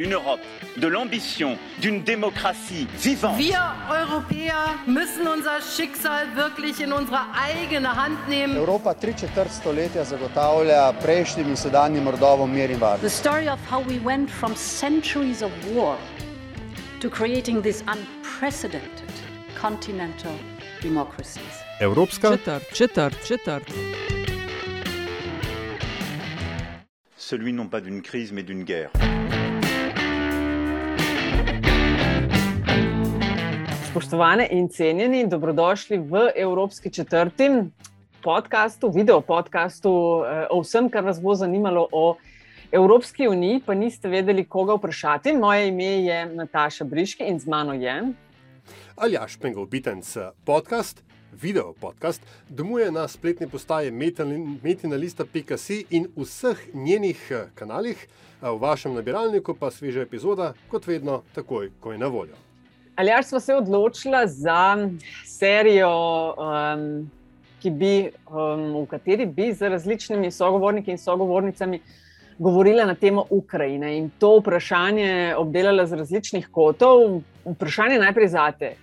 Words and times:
Une 0.00 0.14
Europe 0.14 0.40
de 0.78 0.86
l'ambition, 0.86 1.58
d'une 1.82 2.02
démocratie 2.02 2.86
vivante. 2.96 3.36
Wir 3.36 3.60
Europäer 3.90 4.74
müssen 4.86 5.28
unser 5.28 5.60
Schicksal 5.60 6.26
wirklich 6.36 6.80
in 6.80 6.90
unsere 6.90 7.20
eigene 7.36 7.94
Hand 7.94 8.26
nehmen. 8.26 8.56
Evropa 8.56 8.94
tri 8.94 9.12
četrt 9.14 9.52
stoletja 9.52 10.04
zagotavlja 10.04 10.92
prejšnjim 11.02 11.48
in 11.48 11.56
sedanjim 11.56 12.08
rodovom 12.08 12.50
mir 12.50 12.70
in 12.70 12.80
varnost. 12.80 13.02
The 13.02 13.10
story 13.10 13.48
of 13.50 13.58
how 13.70 13.84
we 13.84 14.00
went 14.04 14.30
from 14.30 14.56
centuries 14.56 15.42
of 15.42 15.50
war 15.74 15.98
to 17.00 17.10
creating 17.10 17.62
these 17.62 17.84
unprecedented 17.84 19.12
continental 19.60 20.32
democracies. 20.82 21.60
Evropska 21.80 22.30
Četrt, 22.30 22.72
četrt, 22.72 23.24
četrt. 23.24 23.68
Celui 27.18 27.52
non 27.52 27.68
pas 27.68 27.82
d'une 27.82 28.00
crise 28.00 28.32
mais 28.32 28.46
d'une 28.46 28.64
guerre. 28.64 28.90
Spoštovane 33.90 34.48
in 34.50 34.68
cenjeni, 34.68 35.26
dobrodošli 35.26 35.98
v 35.98 36.30
Evropski 36.36 36.90
četrti 36.90 37.48
podkastu, 38.22 38.90
video 38.94 39.20
podkastu 39.20 39.90
eh, 39.90 40.46
o 40.50 40.60
vsem, 40.60 40.86
kar 40.90 41.04
vas 41.04 41.18
bo 41.20 41.34
zanimalo 41.34 41.88
o 41.92 42.16
Evropski 42.72 43.28
uniji, 43.28 43.60
pa 43.66 43.74
niste 43.74 44.08
vedeli, 44.08 44.44
koga 44.44 44.74
vprašati. 44.74 45.32
Moje 45.32 45.68
ime 45.68 45.84
je 46.04 46.26
Nataša 46.26 46.84
Briški 46.84 47.24
in 47.26 47.40
z 47.40 47.46
mano 47.46 47.74
je. 47.74 48.12
Aljaš 48.96 49.36
Pengov 49.36 49.66
Bitenc 49.66 50.16
podcast, 50.44 51.02
video 51.32 51.72
podcast, 51.80 52.22
domuje 52.48 52.92
na 52.92 53.08
spletni 53.08 53.48
postaji 53.48 53.90
metinalista.si 54.62 55.84
in 55.90 56.06
vseh 56.16 56.62
njenih 56.74 57.26
eh, 57.30 57.48
kanalih, 57.54 58.06
a 58.40 58.52
v 58.52 58.58
vašem 58.58 58.94
nabiralniku 58.94 59.54
pa 59.54 59.70
sveža 59.70 60.06
epizoda, 60.06 60.52
kot 60.68 60.86
vedno, 60.86 61.22
takoj, 61.34 61.72
ko 61.80 61.92
je 61.92 61.98
na 61.98 62.06
voljo. 62.06 62.49
Aljaš 62.96 63.26
smo 63.26 63.40
se 63.40 63.54
odločila 63.54 64.26
za 64.26 64.88
serijo, 65.26 66.34
um, 66.36 67.10
ki 67.62 67.70
bi, 67.70 68.10
um, 68.28 68.82
v 68.82 68.86
kateri 68.90 69.26
bi 69.26 69.52
z 69.52 69.68
različnimi 69.68 70.30
sogovorniki 70.30 70.90
in 70.90 70.98
sogovornicami 70.98 71.80
govorila 72.38 72.84
na 72.84 72.94
temo 72.94 73.24
Ukrajine 73.30 73.98
in 73.98 74.10
to 74.18 74.38
vprašanje 74.38 75.34
obdelala 75.36 75.86
z 75.86 75.96
različnih 75.96 76.48
kotov. 76.48 77.20
Vprašanje 77.44 77.98
najprej 77.98 78.28
zate. 78.28 78.74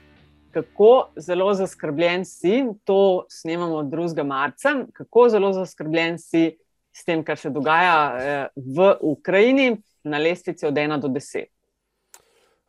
Kako 0.51 1.09
zelo 1.15 1.53
zaskrbljen 1.53 2.25
si, 2.25 2.65
to 2.83 3.25
snemamo 3.29 3.83
2. 3.83 4.23
marca, 4.23 4.75
kako 4.93 5.29
zelo 5.29 5.53
zaskrbljen 5.53 6.17
si 6.19 6.57
s 6.93 7.05
tem, 7.05 7.23
kar 7.23 7.37
se 7.37 7.49
dogaja 7.49 8.17
eh, 8.17 8.47
v 8.55 8.95
Ukrajini, 9.01 9.77
na 10.03 10.17
lestvici 10.17 10.65
od 10.65 10.73
1 10.73 10.99
do 10.99 11.07
10? 11.07 11.56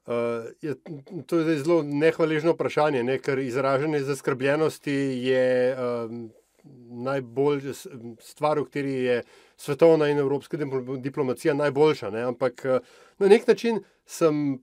Uh, 0.08 0.14
je, 0.62 0.74
to 1.26 1.38
je 1.38 1.58
zelo 1.58 1.82
nehvaležno 1.82 2.54
vprašanje, 2.54 3.02
ne? 3.04 3.18
ker 3.20 3.38
izražanje 3.38 3.98
zaskrbljenosti 4.00 4.94
je 5.20 5.76
um, 5.76 6.22
najbolj 7.04 7.74
stvar, 8.20 8.56
v 8.56 8.64
kateri 8.64 8.94
je 9.04 9.18
svetovna 9.56 10.08
in 10.08 10.18
evropska 10.18 10.56
diplomacija 11.04 11.54
najboljša. 11.54 12.10
Ne? 12.10 12.22
Ampak 12.22 12.64
uh, 12.64 12.78
na 13.18 13.28
nek 13.28 13.44
način 13.48 13.82
sem 14.06 14.62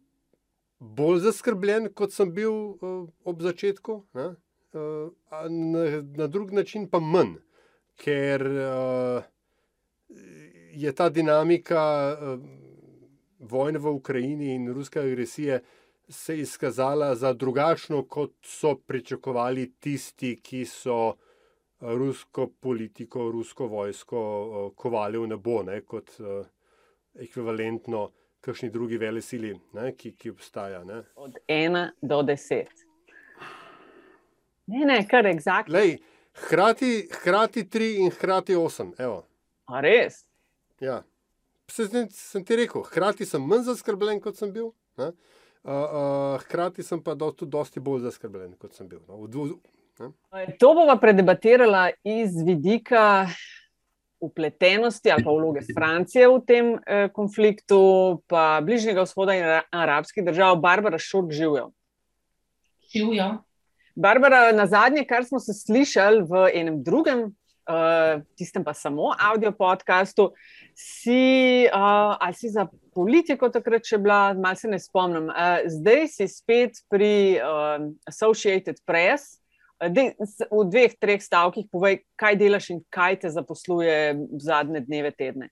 bolj 0.79 1.21
zaskrbljen, 1.27 1.91
kot 1.93 2.17
sem 2.17 2.33
bil 2.33 2.51
uh, 2.51 3.05
ob 3.23 3.45
začetku, 3.45 4.01
uh, 4.17 4.33
na, 4.73 5.87
na 6.17 6.27
drug 6.27 6.57
način 6.57 6.89
pa 6.89 6.99
manj, 6.99 7.37
ker 8.01 8.49
uh, 8.49 9.23
je 10.73 10.95
ta 10.95 11.09
dinamika. 11.09 11.85
Uh, 12.17 12.64
vojne 13.49 13.79
v 13.79 13.93
Ukrajini 13.99 14.53
in 14.55 14.69
ruske 14.73 14.99
agresije 14.99 15.61
se 16.09 16.37
izkazala 16.39 17.15
za 17.15 17.33
drugačno, 17.33 18.03
kot 18.05 18.33
so 18.43 18.75
pričakovali 18.75 19.71
tisti, 19.79 20.35
ki 20.43 20.65
so 20.65 21.15
rusko 21.81 22.47
politiko, 22.59 23.31
rusko 23.31 23.67
vojsko 23.67 24.21
kovali 24.75 25.17
v 25.17 25.27
nebo, 25.27 25.63
ne, 25.63 25.81
kot 25.81 26.11
ekvivalentno 27.15 28.09
kakšni 28.41 28.69
drugi 28.69 28.97
vele 28.97 29.21
sili, 29.21 29.55
ne, 29.73 29.91
ki, 29.97 30.13
ki 30.17 30.29
obstaja. 30.35 30.83
Ne. 30.83 31.01
Od 31.15 31.37
ena 31.47 31.87
do 32.01 32.21
deset. 32.23 32.85
Ne, 34.67 34.85
ne, 34.85 34.99
kar 35.09 35.25
eksaktno. 35.25 35.81
Hkrati, 36.35 37.07
hkrati 37.13 37.69
tri 37.69 37.95
in 38.03 38.11
hkrati 38.11 38.55
osem. 38.55 38.93
Evo. 38.99 39.23
A 39.65 39.81
res? 39.81 40.25
Ja. 40.81 41.01
Sem, 41.71 42.07
sem 42.13 42.43
ti 42.45 42.55
rekel, 42.55 42.83
hkrati 42.85 43.25
sem 43.25 43.41
manj 43.41 43.65
zaskrbljen, 43.69 44.19
kot 44.21 44.37
sem 44.37 44.51
bil, 44.53 44.69
uh, 45.01 45.11
uh, 45.65 46.35
hkrati 46.45 46.85
sem 46.85 47.01
pa 47.01 47.15
do, 47.17 47.31
tudi 47.33 47.51
dosti 47.55 47.81
bolj 47.83 48.05
zaskrbljen, 48.05 48.53
kot 48.61 48.77
sem 48.77 48.87
bil. 48.89 49.01
No, 49.09 49.25
dvu, 49.27 49.57
to 50.59 50.73
bomo 50.77 50.97
predebatirali 51.01 51.93
iz 52.03 52.35
vidika 52.45 53.27
upletenosti 54.19 55.11
ali 55.11 55.23
pa 55.23 55.31
vloge 55.31 55.61
Francije 55.75 56.27
v 56.27 56.39
tem 56.47 56.75
eh, 56.85 57.09
konfliktu, 57.13 58.21
pa 58.27 58.61
Bližnjega 58.63 59.05
vzhoda 59.05 59.35
in 59.35 59.45
arabskih 59.71 60.25
držav, 60.25 60.57
Barbara 60.59 60.97
Šurk 60.97 61.31
živijo. 61.31 61.71
Živijo. 62.93 63.31
Barbara, 63.95 64.51
na 64.51 64.65
zadnje, 64.67 65.05
kar 65.07 65.25
smo 65.25 65.39
se 65.39 65.53
slišali 65.53 66.23
v 66.27 66.47
enem 66.53 66.83
drugem 66.83 67.19
uh, 67.69 68.21
tistem 68.35 68.63
pa 68.63 68.73
samo 68.73 69.13
audio 69.31 69.51
podkastu, 69.51 70.31
si, 70.75 71.67
uh, 71.73 72.17
ali 72.19 72.33
si 72.33 72.49
za 72.51 72.67
politiko 72.93 73.47
takrat 73.49 73.87
še 73.87 73.97
bila, 73.97 74.35
malo 74.35 74.59
se 74.59 74.67
ne 74.67 74.79
spomnim. 74.79 75.31
Uh, 75.31 75.63
zdaj 75.71 76.07
si 76.11 76.27
spet 76.27 76.83
pri 76.91 77.39
uh, 77.39 77.87
Associated 78.11 78.83
Press. 78.85 79.39
De, 79.75 80.13
v 80.15 80.61
dveh, 80.71 80.93
treh 80.95 81.19
stavkih 81.19 81.65
povej, 81.67 81.99
kaj 82.15 82.37
delaš 82.39 82.69
in 82.71 82.77
kaj 82.87 83.17
te 83.25 83.31
zaposluje 83.31 84.15
zadnje 84.39 84.79
dneve, 84.87 85.11
tedne. 85.11 85.49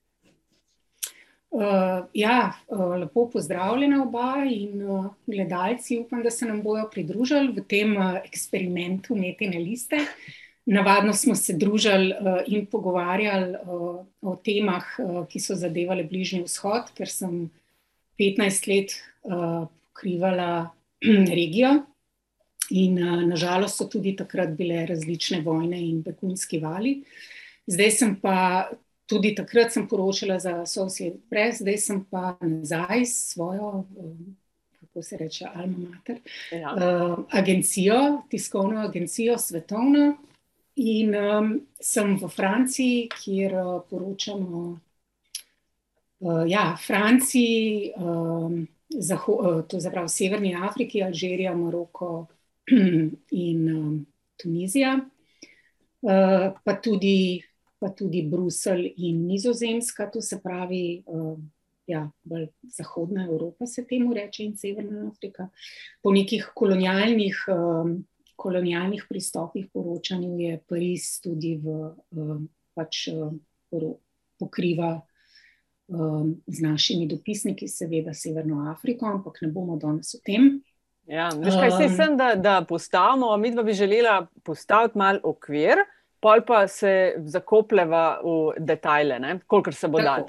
Uh, 1.54 2.08
ja, 2.16 2.56
uh, 2.72 2.96
lepo 2.98 3.28
pozdravljena 3.30 4.00
oba 4.02 4.40
in 4.48 4.80
uh, 4.80 5.10
gledalci. 5.28 6.00
Upam, 6.02 6.24
da 6.24 6.32
se 6.32 6.48
nam 6.48 6.64
bodo 6.64 6.88
pridružili 6.90 7.52
v 7.52 7.66
tem 7.68 7.92
uh, 7.96 8.16
eksperimentu 8.24 9.14
Metine 9.16 9.60
liste. 9.60 10.00
Uh, 10.00 10.43
Navadno 10.66 11.12
smo 11.12 11.34
se 11.34 11.52
družili 11.60 12.14
uh, 12.14 12.38
in 12.46 12.66
pogovarjali 12.66 13.58
uh, 13.62 14.04
o 14.22 14.36
temah, 14.44 14.84
uh, 14.98 15.18
ki 15.28 15.40
so 15.40 15.56
zadevale 15.60 16.06
Bližnji 16.08 16.44
vzhod, 16.46 16.88
ker 16.96 17.10
sem 17.10 17.50
15 18.20 18.70
let 18.70 18.94
pokrivala 19.24 20.70
regijo. 21.38 21.82
In 22.70 22.96
nažalost 23.28 23.76
so 23.76 23.84
tudi 23.92 24.14
takrat 24.16 24.54
bile 24.56 24.86
različne 24.88 25.42
vojne 25.44 25.76
in 25.84 26.00
begunski 26.02 26.62
vali. 26.62 27.02
Zdaj 27.68 27.90
sem 27.90 28.14
pa 28.20 28.70
tudi 29.06 29.34
takrat 29.34 29.76
poročala 29.90 30.38
za 30.38 30.62
Associated 30.62 31.20
Press, 31.30 31.60
zdaj 31.60 31.78
sem 31.78 32.04
pa 32.10 32.36
nazaj 32.40 33.04
s 33.04 33.32
svojo. 33.32 33.84
Kako 34.80 35.02
se 35.02 35.16
reče, 35.16 35.44
Alma 35.54 35.88
Mater, 35.90 36.18
ja. 36.52 36.72
uh, 36.72 37.24
agencijo, 37.30 38.22
tiskovno 38.30 38.80
agencijo, 38.80 39.38
svetovno, 39.38 40.16
In 40.74 41.14
um, 41.14 41.50
sem 41.78 42.16
v 42.18 42.28
Franciji, 42.28 43.06
kjer 43.06 43.52
uh, 43.54 43.82
poročamo 43.86 44.62
uh, 46.18 46.42
ja, 46.50 46.74
Franciji, 46.74 47.92
um, 47.94 48.66
zaho, 48.90 49.32
uh, 49.32 49.60
to 49.70 49.78
je 49.78 49.90
pravi 49.90 50.10
Severni 50.10 50.54
Afriki, 50.54 51.02
Alžirija, 51.02 51.54
Maroko 51.54 52.26
in 53.46 53.68
um, 53.70 54.06
Tunizija, 54.34 54.96
uh, 54.98 56.48
pa, 56.64 56.74
tudi, 56.82 57.38
pa 57.78 57.92
tudi 57.94 58.24
Bruselj 58.26 58.90
in 58.96 59.28
Nizozemska, 59.28 60.10
to 60.10 60.22
se 60.22 60.40
pravi. 60.42 61.02
Uh, 61.06 61.36
Ja, 61.84 62.06
bolj 62.24 62.46
zahodna 62.62 63.26
Evropa 63.26 63.66
se 63.68 63.82
temu 63.84 64.14
reče, 64.16 64.46
in 64.46 64.54
Severna 64.56 65.02
Afrika. 65.04 65.50
Po 66.00 66.14
nekih 66.16 66.46
kolonialnih 66.56 67.42
um, 67.52 67.90
kolonialnih 68.36 69.06
pristopih 69.08 69.66
poročanju 69.72 70.38
je 70.40 70.60
Pariz 70.68 71.20
tudi 71.22 71.56
v, 71.62 71.80
uh, 72.16 72.38
pač, 72.74 73.08
uh, 73.12 73.32
pokriva 74.38 75.00
um, 75.88 76.34
z 76.46 76.62
našimi 76.62 77.06
dopisniki, 77.08 77.68
seveda 77.68 78.14
Severno 78.14 78.70
Afriko, 78.70 79.06
ampak 79.06 79.42
ne 79.42 79.50
bomo 79.52 79.76
danes 79.80 80.14
o 80.14 80.22
tem. 80.24 80.60
Ja, 81.06 81.28
veš, 81.36 81.58
kaj 81.60 81.74
se 81.76 81.88
sem, 81.96 82.16
da, 82.16 82.32
da 82.34 82.62
postavimo, 82.68 83.36
mi 83.36 83.50
dva 83.52 83.62
bi 83.62 83.74
želela 83.76 84.26
postaviti 84.44 84.98
mal 84.98 85.20
okvir, 85.22 85.84
pol 86.24 86.40
pa 86.46 86.64
se 86.68 87.14
zakopleva 87.28 88.20
v 88.24 88.64
detajle, 88.64 89.20
kolikor 89.46 89.76
se 89.76 89.88
bo 89.92 90.00
dal. 90.00 90.24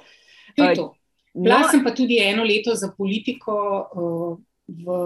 Bila 1.35 1.61
no, 1.61 1.67
sem 1.71 1.83
pa 1.83 1.91
tudi 1.95 2.19
eno 2.23 2.43
leto 2.43 2.75
za 2.75 2.91
politiko 2.97 3.55
uh, 3.55 4.37
v 4.67 4.99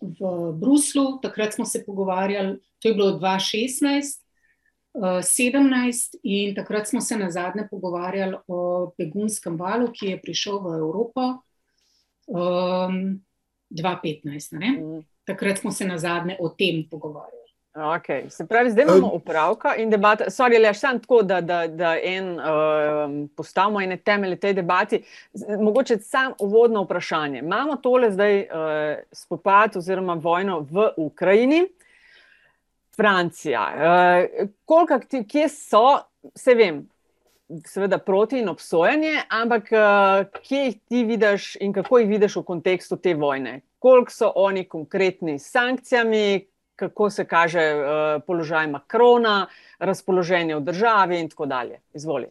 v 0.00 0.52
Bruslu, 0.58 1.18
takrat 1.22 1.54
smo 1.54 1.64
se 1.64 1.82
pogovarjali, 1.86 2.58
to 2.78 2.88
je 2.88 2.94
bilo 2.94 3.18
2016, 3.18 4.22
2017, 4.94 6.14
uh, 6.14 6.20
in 6.22 6.54
takrat 6.54 6.88
smo 6.88 7.00
se 7.00 7.16
na 7.16 7.30
zadnje 7.30 7.68
pogovarjali 7.70 8.36
o 8.46 8.92
begunskem 8.98 9.56
valu, 9.58 9.92
ki 9.92 10.06
je 10.06 10.20
prišel 10.22 10.60
v 10.62 10.78
Evropo. 10.78 11.20
Um, 12.28 13.20
2015. 13.70 14.54
Mm. 14.54 15.04
Takrat 15.24 15.58
smo 15.58 15.72
se 15.72 15.84
na 15.84 15.98
zadnje 15.98 16.36
o 16.40 16.48
tem 16.48 16.88
pogovarjali. 16.90 17.37
Okay. 17.74 18.30
Se 18.30 18.46
pravi, 18.46 18.70
zdaj 18.70 18.84
imamo 18.84 19.10
upravka 19.14 19.76
in 19.76 19.90
debata. 19.90 20.30
Sorry, 20.30 20.58
le 20.58 20.72
še 20.74 20.94
tako, 21.02 21.20
da, 21.22 21.40
da, 21.40 21.60
da 21.68 21.92
en, 22.02 22.32
uh, 22.34 23.28
postavimo 23.36 23.80
ene 23.80 23.96
temelje 23.96 24.36
tej 24.40 24.54
debati. 24.58 25.02
Mogoče 25.60 25.98
samo 26.02 26.34
uvodno 26.40 26.82
vprašanje. 26.82 27.38
Imamo 27.38 27.76
tole 27.76 28.10
zdaj 28.10 28.40
uh, 28.40 29.04
spopad 29.12 29.76
oziroma 29.76 30.14
vojno 30.14 30.60
v 30.70 30.88
Ukrajini, 30.96 31.66
Francija. 32.96 33.68
Uh, 33.76 34.48
koliko, 34.64 34.98
kje 35.28 35.48
so, 35.48 36.00
se 36.34 36.54
vem, 36.58 36.82
seveda 37.66 37.98
proti 37.98 38.42
in 38.42 38.48
obsojanje, 38.48 39.14
ampak 39.28 39.70
uh, 39.72 40.40
kje 40.42 40.64
jih 40.64 40.78
ti 40.88 41.04
vidiš 41.04 41.56
in 41.60 41.72
kako 41.72 42.02
jih 42.02 42.10
vidiš 42.16 42.40
v 42.40 42.46
kontekstu 42.48 42.96
te 42.96 43.14
vojne? 43.14 43.60
Koliko 43.78 44.10
so 44.10 44.32
oni 44.34 44.64
konkretni 44.64 45.38
s 45.38 45.52
sankcijami, 45.52 46.48
kako 46.78 47.10
se 47.10 47.24
kaže 47.26 47.60
uh, 47.74 48.22
položaj 48.26 48.66
Makrona, 48.70 49.46
razpoloženje 49.78 50.56
v 50.56 50.60
državi 50.60 51.20
in 51.20 51.28
tako 51.28 51.46
dalje. 51.46 51.80
Izvoli. 51.94 52.30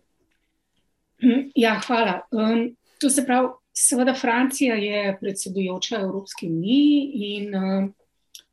Hm, 1.20 1.50
ja, 1.56 1.76
hvala. 1.88 2.22
Um, 2.32 2.76
to 3.02 3.10
se 3.10 3.26
pravi, 3.26 3.50
seveda 3.74 4.14
Francija 4.14 4.76
je 4.76 5.18
predsedujoča 5.20 6.00
Evropski 6.00 6.48
uniji 6.48 7.12
in 7.14 7.56
uh, 7.56 7.90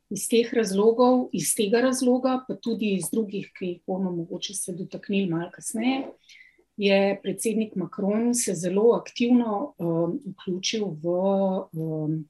iz 0.09 0.27
teh 0.29 0.51
razlogov, 0.53 1.29
iz 1.33 1.55
tega 1.55 1.81
razloga, 1.87 2.41
pa 2.47 2.55
tudi 2.55 2.95
iz 2.99 3.09
drugih, 3.13 3.49
ki 3.55 3.65
jih 3.65 3.81
bomo 3.87 4.11
mogoče 4.11 4.53
se 4.53 4.75
dotaknili 4.75 5.29
malo 5.31 5.49
kasneje, 5.53 6.03
je 6.77 7.19
predsednik 7.23 7.75
Macron 7.75 8.33
se 8.33 8.53
zelo 8.53 8.91
aktivno 8.99 9.73
um, 9.77 10.19
vključil 10.25 10.85
v 11.03 11.15
um, 11.71 12.25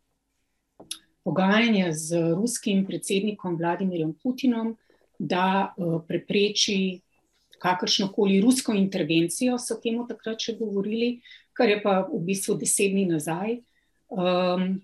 pogajanja 1.26 1.90
z 1.92 2.22
ruskim 2.38 2.84
predsednikom 2.86 3.58
Vladimirjem 3.58 4.14
Putinom, 4.22 4.76
da 5.20 5.74
uh, 5.74 5.98
prepreči 6.08 7.02
kakršno 7.60 8.12
koli 8.14 8.42
rusko 8.44 8.76
intervencijo, 8.78 9.58
so 9.58 9.80
temu 9.82 10.06
takrat 10.08 10.44
še 10.44 10.58
govorili, 10.60 11.22
kar 11.56 11.72
je 11.72 11.80
pa 11.82 12.04
v 12.12 12.20
bistvu 12.28 12.60
deset 12.62 12.94
dni 12.94 13.08
nazaj. 13.10 13.58
Um, 14.14 14.76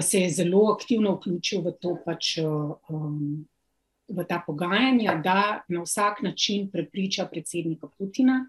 se 0.00 0.24
je 0.24 0.32
zelo 0.40 0.66
aktivno 0.72 1.14
vključil 1.16 1.62
v 1.64 1.76
to 1.80 1.94
pač. 2.04 2.38
Um, 2.42 3.46
v 4.08 4.24
ta 4.24 4.40
pogajanja, 4.46 5.20
da 5.24 5.64
na 5.68 5.82
vsak 5.82 6.22
način 6.22 6.70
prepriča 6.72 7.26
predsednika 7.26 7.88
Putina, 7.98 8.48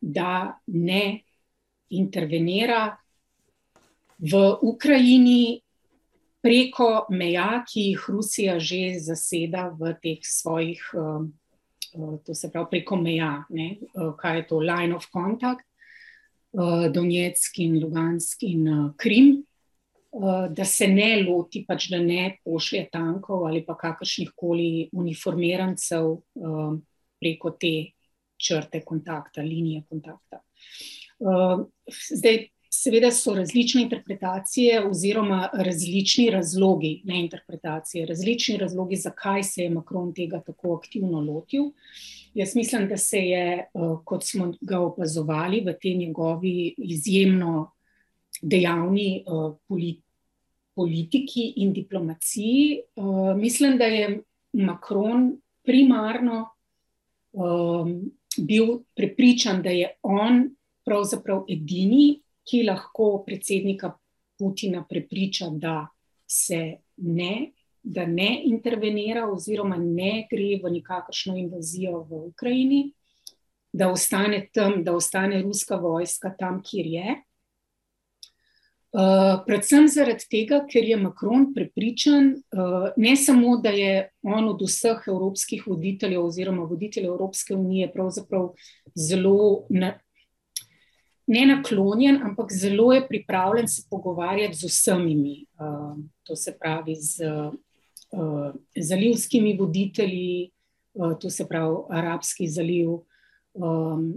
da 0.00 0.60
ne 0.66 1.20
intervenira 1.90 2.96
v 4.18 4.40
Ukrajini 4.62 5.60
preko 6.44 7.06
meja, 7.10 7.62
ki 7.64 7.88
jih 7.90 8.08
Rusija 8.12 8.58
že 8.60 8.98
zaseda 9.00 9.70
v 9.72 9.94
teh 10.02 10.20
svojih, 10.20 10.82
uh, 10.92 11.24
uh, 11.96 12.18
to 12.24 12.34
se 12.36 12.50
pravi, 12.52 12.70
preko 12.76 13.00
meja, 13.00 13.46
ne? 13.48 13.78
Uh, 13.94 14.12
kaj 14.18 14.36
je 14.36 14.46
to 14.52 14.60
line 14.60 14.94
of 14.94 15.08
contact, 15.12 15.64
Donetsk 16.54 17.58
in 17.58 17.80
Lugansk 17.82 18.44
in 18.46 18.92
Krim. 18.96 19.42
Da 20.54 20.64
se 20.64 20.86
ne 20.86 21.24
loti, 21.26 21.64
pač 21.66 21.88
da 21.90 21.98
ne 21.98 22.36
pošlje 22.46 22.84
tankov 22.92 23.48
ali 23.48 23.64
pa 23.66 23.74
kakršnih 23.74 24.30
koli 24.38 24.88
uniformirancev 24.94 26.06
uh, 26.06 26.76
preko 27.18 27.50
te 27.58 27.72
črte 28.38 28.84
kontakta, 28.86 29.42
linije 29.42 29.82
kontakta. 29.90 30.44
Uh, 31.18 31.66
zdaj, 31.90 32.53
seveda 32.82 33.10
so 33.10 33.34
različne 33.34 33.82
interpretacije 33.82 34.80
oziroma 34.86 35.48
različni 35.52 36.30
razlogi, 36.30 37.02
ne 37.04 37.20
interpretacije, 37.20 38.06
različni 38.06 38.56
razlogi, 38.56 38.96
zakaj 38.96 39.42
se 39.42 39.62
je 39.62 39.70
Macron 39.70 40.14
tega 40.14 40.40
tako 40.46 40.74
aktivno 40.76 41.20
lotil. 41.20 41.70
Jaz 42.34 42.56
mislim, 42.56 42.88
da 42.88 42.96
se 42.96 43.18
je, 43.18 43.68
uh, 43.74 43.98
kot 44.04 44.24
smo 44.24 44.52
ga 44.60 44.80
opazovali 44.80 45.60
v 45.60 45.74
tej 45.82 45.94
njegovi 45.96 46.74
izjemno 46.78 47.70
dejavni 48.42 49.24
uh, 49.26 49.54
politiki, 49.68 50.00
politiki 50.74 51.52
in 51.56 51.72
diplomaciji. 51.72 52.80
Uh, 52.96 53.36
mislim, 53.36 53.78
da 53.78 53.84
je 53.84 54.22
Macron 54.52 55.36
primarno 55.62 56.48
bil 58.38 58.66
prepričan, 58.94 59.62
da 59.62 59.70
je 59.70 59.88
on 60.02 60.50
pravzaprav 60.84 61.44
edini, 61.48 62.20
ki 62.44 62.62
lahko 62.62 63.24
predsednika 63.26 63.92
Putina 64.38 64.84
prepriča, 64.88 65.50
da 65.50 65.86
se 66.26 66.76
ne. 66.96 67.52
Da 67.84 68.06
ne 68.06 68.40
intervenira, 68.48 69.26
oziroma 69.28 69.76
ne 69.76 70.26
gre 70.30 70.54
v 70.62 70.70
nikakršno 70.72 71.34
invazijo 71.36 71.98
v 72.08 72.20
Ukrajini, 72.30 72.78
da 73.72 73.90
ostane 73.92 74.46
tam, 74.52 74.78
da 74.84 74.94
ostane 74.96 75.42
ruska 75.42 75.76
vojska 75.76 76.30
tam, 76.38 76.62
kjer 76.64 76.86
je. 76.86 77.16
Uh, 78.94 79.40
predvsem 79.46 79.88
zaradi 79.90 80.28
tega, 80.30 80.60
ker 80.70 80.84
je 80.86 80.96
Macron 80.96 81.48
prepričan, 81.54 82.28
uh, 82.54 82.92
ne 82.96 83.16
samo, 83.18 83.56
da 83.58 83.72
je 83.74 84.08
on 84.22 84.46
od 84.48 84.62
vseh 84.62 85.08
evropskih 85.10 85.64
voditeljev 85.66 86.24
oziroma 86.24 86.62
voditeljev 86.70 87.10
Evropske 87.10 87.56
unije 87.58 87.90
pravzaprav 87.92 88.52
zelo 88.94 89.66
na, 89.68 89.96
ne 91.26 91.46
naklonjen, 91.46 92.20
ampak 92.22 92.52
zelo 92.52 92.92
je 92.92 93.06
pripravljen 93.08 93.68
se 93.68 93.82
pogovarjati 93.90 94.56
z 94.56 94.68
vsemi, 94.68 95.46
uh, 95.58 95.96
to 96.22 96.36
se 96.36 96.56
pravi 96.60 96.94
z 96.94 97.24
uh, 97.24 98.52
zalivskimi 98.76 99.56
voditelji, 99.58 100.50
uh, 100.94 101.18
to 101.18 101.30
se 101.30 101.48
pravi 101.48 101.76
arabski 101.90 102.48
zaliv, 102.48 102.98
um, 103.54 104.10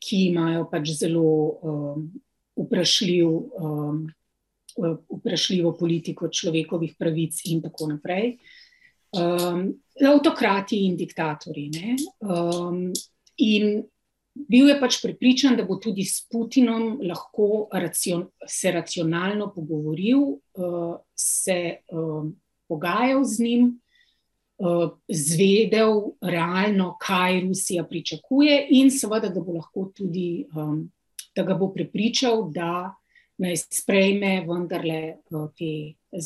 ki 0.00 0.26
imajo 0.30 0.68
pač 0.70 0.94
zelo. 0.96 1.58
Um, 1.62 2.08
vprašljiv, 2.56 3.28
um, 3.28 4.06
vprašljivo 5.10 5.72
politiko 5.76 6.28
človekovih 6.28 6.94
pravic, 6.98 7.40
in 7.44 7.62
tako 7.62 7.88
naprej. 7.92 8.36
Um, 9.16 9.74
avtokrati 10.08 10.84
in 10.86 10.96
diktatori. 10.96 11.70
Um, 12.20 12.92
in 13.36 13.84
bil 14.48 14.68
je 14.68 14.76
pač 14.80 15.00
prepričan, 15.02 15.56
da 15.56 15.64
bo 15.64 15.78
tudi 15.82 16.04
s 16.04 16.26
Putinom 16.28 16.98
lahko 17.02 17.68
racion, 17.72 18.26
se 18.46 18.72
racionalno 18.72 19.48
pogovoril, 19.54 20.20
uh, 20.58 20.96
se 21.16 21.80
um, 21.92 22.34
pogajal 22.68 23.24
z 23.24 23.42
njim. 23.42 23.74
Uh, 24.56 24.94
zvedel 25.12 25.98
realno, 26.24 26.94
kaj 27.00 27.42
Rusija 27.44 27.82
pričakuje, 27.84 28.54
in 28.72 28.88
seveda, 28.90 29.28
da 29.28 29.42
bo 29.44 29.58
lahko 29.58 29.90
tudi 29.92 30.46
um, 30.56 30.86
da 31.36 31.42
ga 31.42 31.54
bo 31.54 31.68
prepričal, 31.74 32.50
da 32.52 32.94
naj 33.38 33.56
sprejme 33.56 34.40
vendarle 34.48 35.00
eh, 35.12 35.48
te 35.58 35.72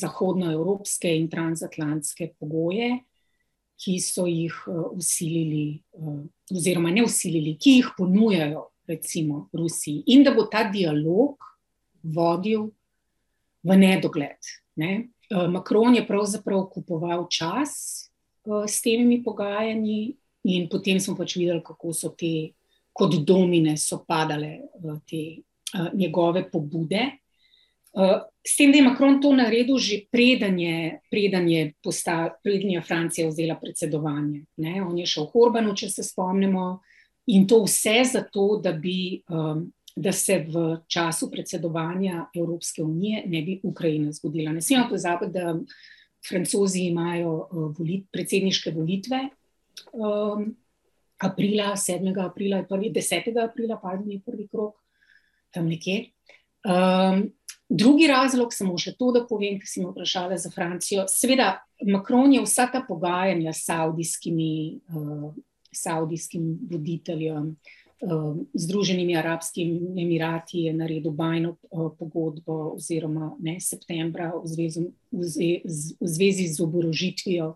zahodnoevropske 0.03 1.11
in 1.19 1.27
transatlantske 1.31 2.31
pogoje, 2.39 2.93
ki 3.81 3.97
so 4.05 4.29
jih 4.31 4.55
eh, 4.71 4.85
usilili, 4.95 5.65
eh, 5.99 6.21
oziroma 6.51 6.91
ne 6.91 7.05
usilili, 7.05 7.57
ki 7.59 7.77
jih 7.79 7.89
ponujajo, 7.99 8.67
recimo, 8.91 9.49
Rusiji, 9.53 10.03
in 10.07 10.25
da 10.27 10.35
bo 10.35 10.49
ta 10.51 10.65
dialog 10.71 11.39
vodil 12.03 12.71
v 13.63 13.77
nedogled. 13.77 14.51
Ne? 14.77 15.09
Macron 15.31 15.95
je 15.95 16.07
pravzaprav 16.07 16.65
kupoval 16.73 17.29
čas 17.31 17.75
s 18.67 18.83
temi 18.83 19.21
pogajanji, 19.23 20.17
in 20.45 20.69
potem 20.69 21.01
smo 21.01 21.15
pač 21.17 21.37
videli, 21.37 21.63
kako 21.65 21.93
so 21.93 22.13
te 22.17 22.53
kot 22.93 23.15
domine 23.27 23.77
so 23.79 24.01
padale 24.09 24.71
te 25.09 25.23
uh, 25.77 25.91
njegove 25.95 26.47
pobude. 26.51 27.05
Uh, 27.93 28.23
s 28.47 28.57
tem, 28.57 28.71
da 28.73 28.79
je 28.79 28.85
Macron 28.85 29.19
to 29.21 29.33
naredil, 29.35 29.79
že 29.79 30.07
preden 30.11 30.59
je, 30.59 31.01
preden 31.11 31.49
je, 31.49 31.73
posta, 31.83 32.31
preden 32.43 32.71
je 32.71 32.83
Francija 32.83 33.29
vzela 33.29 33.59
predsedovanje. 33.59 34.45
Ne? 34.57 34.83
On 34.83 34.95
je 34.99 35.07
šel 35.07 35.27
Horbanu, 35.33 35.75
če 35.77 35.91
se 35.91 36.05
spomnimo, 36.07 36.79
in 37.35 37.47
to 37.51 37.65
vse 37.67 38.01
zato, 38.13 38.61
da, 38.63 38.73
bi, 38.73 39.21
um, 39.29 39.67
da 39.97 40.13
se 40.13 40.39
v 40.47 40.81
času 40.87 41.31
predsedovanja 41.31 42.31
Evropske 42.35 42.83
unije 42.83 43.25
ne 43.27 43.43
bi 43.43 43.61
Ukrajina 43.63 44.13
zgodila. 44.13 44.55
Ne 44.55 44.63
smemo 44.63 44.87
pozabiti, 44.89 45.33
da 45.33 45.57
francozi 46.29 46.87
imajo 46.89 47.35
uh, 47.43 47.69
volit, 47.79 48.07
predsedniške 48.13 48.71
volitve. 48.71 49.27
Um, 49.93 50.55
aprila, 51.21 51.75
7. 51.77 52.15
aprila, 52.25 52.63
prvi, 52.69 52.93
10. 52.95 53.35
aprila, 53.45 53.81
pa 53.83 53.99
je 54.07 54.21
prvi 54.25 54.49
krok 54.49 54.79
tam 55.51 55.69
nekje. 55.69 56.07
Um, 56.65 57.27
drugi 57.71 58.07
razlog, 58.11 58.55
samo 58.55 58.79
še 58.79 58.97
to, 58.99 59.13
da 59.15 59.25
povem, 59.27 59.61
ki 59.63 59.69
si 59.71 59.83
me 59.83 59.93
vprašala 59.93 60.39
za 60.39 60.51
Francijo. 60.51 61.07
Seveda, 61.09 61.53
Macron 61.87 62.33
je 62.35 62.43
vsa 62.45 62.67
ta 62.73 62.83
pogajanja 62.87 63.55
s 63.55 63.65
saudijskimi, 63.71 64.53
uh, 64.93 65.31
saudijskim 65.73 66.57
voditeljem, 66.71 67.55
Združenimi 68.55 69.17
arabskimi 69.17 70.03
emirati 70.03 70.59
je 70.59 70.73
naredil 70.73 71.13
bajno 71.13 71.57
pogodbo, 71.99 72.73
oziroma 72.75 73.35
ne 73.39 73.59
septembra, 73.61 74.33
v 74.41 74.49
zvezi, 74.49 74.87
v 75.13 75.25
zvezi, 75.29 75.97
v 76.01 76.09
zvezi 76.09 76.47
z 76.49 76.63
oborožitvijo, 76.65 77.51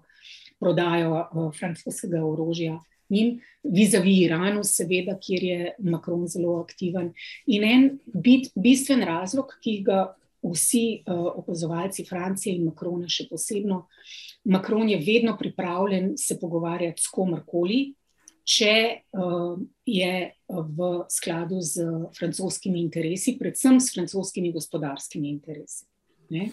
prodajo 0.61 1.51
francoskega 1.57 2.21
orožja 2.25 2.77
njim, 3.15 3.31
vizavi 3.63 4.17
Iranu, 4.25 4.65
seveda, 4.67 5.17
kjer 5.21 5.45
je 5.45 5.73
Macron 5.79 6.27
zelo 6.29 6.59
aktiven. 6.61 7.13
In 7.47 7.65
en 7.65 7.89
bit, 8.05 8.51
bistven 8.55 9.05
razlog, 9.07 9.55
ki 9.63 9.79
ga 9.87 10.03
vsi 10.45 11.03
uh, 11.07 11.27
opazovalci 11.41 12.05
Francije 12.05 12.55
in 12.57 12.67
Macrona 12.69 13.09
še 13.09 13.29
posebno, 13.31 13.87
Macron 14.45 14.89
je 14.91 15.01
vedno 15.01 15.39
pripravljen 15.41 16.15
se 16.21 16.37
pogovarjati 16.41 17.01
s 17.01 17.09
komarkoli, 17.09 17.95
če 18.45 18.75
uh, 19.17 19.57
je 19.89 20.13
v 20.53 20.91
skladu 21.09 21.63
z 21.65 21.89
francoskimi 22.19 22.83
interesi, 22.83 23.39
predvsem 23.41 23.81
s 23.81 23.95
francoskimi 23.95 24.53
gospodarskimi 24.53 25.31
interesi. 25.33 25.87
Ne? 26.29 26.51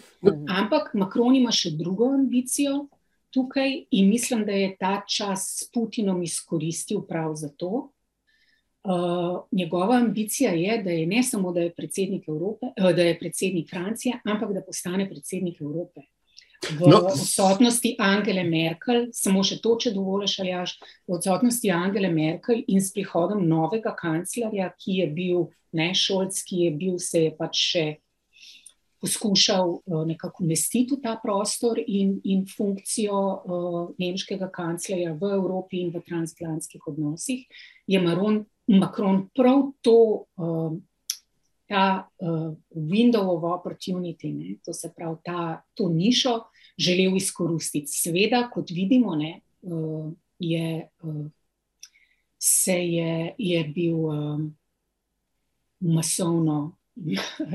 Ampak 0.48 0.92
Macron 0.96 1.36
ima 1.36 1.52
še 1.52 1.74
drugo 1.76 2.10
ambicijo, 2.16 2.86
tukaj 3.32 3.74
in 3.90 4.08
mislim, 4.08 4.44
da 4.46 4.52
je 4.52 4.76
ta 4.76 5.00
čas 5.08 5.48
s 5.58 5.70
Putinom 5.72 6.22
izkoristil 6.22 7.02
prav 7.08 7.34
za 7.34 7.48
to. 7.48 7.90
Uh, 8.82 9.44
njegova 9.52 9.96
ambicija 9.96 10.50
je, 10.52 10.82
da 10.82 10.90
je 10.90 11.06
ne 11.06 11.22
samo, 11.22 11.52
da 11.52 11.60
je 11.60 11.74
predsednik, 11.74 12.28
Evrope, 12.28 12.66
uh, 12.66 12.90
da 12.96 13.02
je 13.02 13.18
predsednik 13.18 13.70
Francije, 13.70 14.20
ampak 14.24 14.52
da 14.52 14.64
postane 14.66 15.08
predsednik 15.08 15.60
Evrope. 15.60 16.00
V 16.70 16.88
no. 16.88 16.96
odsotnosti 16.96 17.96
Angele 17.98 18.44
Merkel, 18.44 19.08
samo 19.12 19.42
še 19.42 19.58
to, 19.62 19.74
če 19.82 19.90
dovoliš, 19.94 20.36
Aljaš, 20.44 20.76
v 21.10 21.16
odsotnosti 21.16 21.70
Angele 21.74 22.10
Merkel 22.10 22.62
in 22.66 22.78
s 22.82 22.92
prihodom 22.94 23.42
novega 23.48 23.94
kanclerja, 23.98 24.70
ki 24.78 25.00
je 25.00 25.08
bil 25.10 25.48
ne 25.74 25.90
Šolc, 25.94 26.38
ki 26.46 26.66
je 26.66 26.70
bil, 26.78 26.98
se 27.02 27.26
je 27.26 27.32
pač 27.34 27.64
še 27.72 27.84
poskušal 29.02 29.70
uh, 29.70 30.06
nekako 30.06 30.44
umestiti 30.44 30.94
v 30.94 31.02
ta 31.02 31.16
prostor 31.22 31.80
in, 31.86 32.20
in 32.24 32.44
funkcijo 32.46 33.18
uh, 33.18 33.90
nemškega 33.98 34.46
kanclerja 34.54 35.16
v 35.18 35.32
Evropi 35.34 35.82
in 35.82 35.90
v 35.90 36.02
transatlantskih 36.06 36.86
odnosih, 36.86 37.42
je 37.86 38.00
Maron, 38.00 38.44
Macron 38.70 39.26
prav 39.34 39.72
to, 39.82 40.24
uh, 40.38 40.78
ta 41.66 42.06
window 42.76 43.32
of 43.32 43.44
opportunity, 43.48 44.32
ne, 44.32 44.56
to 44.64 44.74
se 44.76 44.92
pravi 44.96 45.16
ta, 45.24 45.62
to 45.74 45.88
nišo, 45.88 46.42
želel 46.78 47.16
izkoristiti. 47.16 47.88
Sveda, 47.88 48.44
kot 48.52 48.70
vidimo, 48.70 49.16
ne, 49.16 49.40
je, 50.38 50.88
se 52.38 52.76
je, 52.76 53.34
je 53.38 53.64
bil 53.72 53.96
masovno 55.80 56.76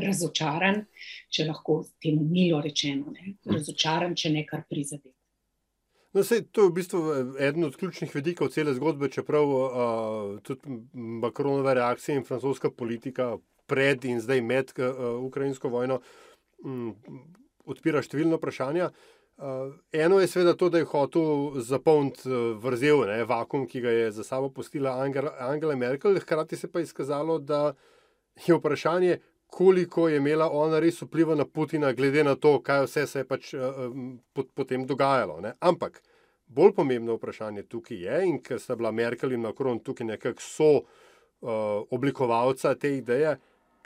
razočaran, 0.08 0.84
če 1.30 1.46
lahko 1.48 1.82
temu 2.02 2.26
milo 2.26 2.62
rečeno, 2.64 3.14
ne? 3.14 3.36
razočaran, 3.46 4.16
če 4.18 4.34
nekaj 4.34 4.66
prizadeva. 4.70 5.14
No, 6.16 6.24
sej, 6.26 6.48
to 6.56 6.66
je 6.66 6.70
v 6.72 6.74
bistvu 6.74 7.00
eden 7.38 7.68
od 7.68 7.76
ključnih 7.78 8.14
vidikov 8.16 8.50
cele 8.50 8.74
zgodbe, 8.74 9.10
čeprav 9.14 9.52
uh, 9.52 10.40
tudi 10.42 10.80
Macronove 10.94 11.76
reakcije 11.78 12.16
in 12.18 12.26
francoska 12.26 12.72
politika 12.72 13.36
pred 13.68 14.06
in 14.06 14.22
zdaj 14.24 14.42
med 14.42 14.72
uh, 14.80 15.20
ukrajinsko 15.22 15.70
vojno 15.70 16.00
um, 16.64 16.96
odpira 17.68 18.02
številne 18.02 18.40
vprašanja. 18.40 18.90
Uh, 19.38 19.76
eno 19.94 20.18
je 20.18 20.32
seveda 20.32 20.56
to, 20.58 20.72
da 20.74 20.82
je 20.82 20.88
hotel 20.90 21.60
zapolniti 21.62 22.26
uh, 22.32 22.56
vrzel, 22.64 23.04
ne, 23.06 23.20
vakum, 23.28 23.68
ki 23.70 23.84
ga 23.84 23.94
je 23.94 24.10
za 24.18 24.26
sabo 24.26 24.50
pustila 24.50 24.96
Angela, 25.04 25.36
Angela 25.52 25.76
Merkel, 25.78 26.18
hkrati 26.24 26.58
se 26.58 26.72
pa 26.72 26.82
je 26.82 26.90
izkazalo, 26.90 27.38
da 27.38 27.76
je 28.46 28.56
vprašanje, 28.56 29.18
koliko 29.48 30.10
je 30.10 30.18
imela 30.18 30.50
ona 30.52 30.80
res 30.80 31.02
vpliva 31.02 31.36
na 31.36 31.46
Putina, 31.46 31.94
glede 31.94 32.24
na 32.24 32.36
to, 32.36 32.60
kaj 32.62 32.86
vse 32.86 33.08
se 33.08 33.20
je 33.20 33.28
pač 33.28 33.54
uh, 33.54 33.92
potem 34.56 34.86
dogajalo. 34.86 35.40
Ne. 35.42 35.54
Ampak 35.60 36.02
bolj 36.48 36.74
pomembno 36.76 37.16
vprašanje 37.16 37.64
tukaj 37.64 37.98
je, 37.98 38.24
in 38.28 38.40
ker 38.44 38.60
sta 38.60 38.76
bila 38.76 38.92
Merkel 38.92 39.34
in 39.34 39.42
Macron 39.42 39.80
tukaj 39.80 40.08
nekako 40.08 40.44
so 40.44 40.72
uh, 40.78 41.84
oblikovalca 41.92 42.76
te 42.76 42.98
ideje. 42.98 43.38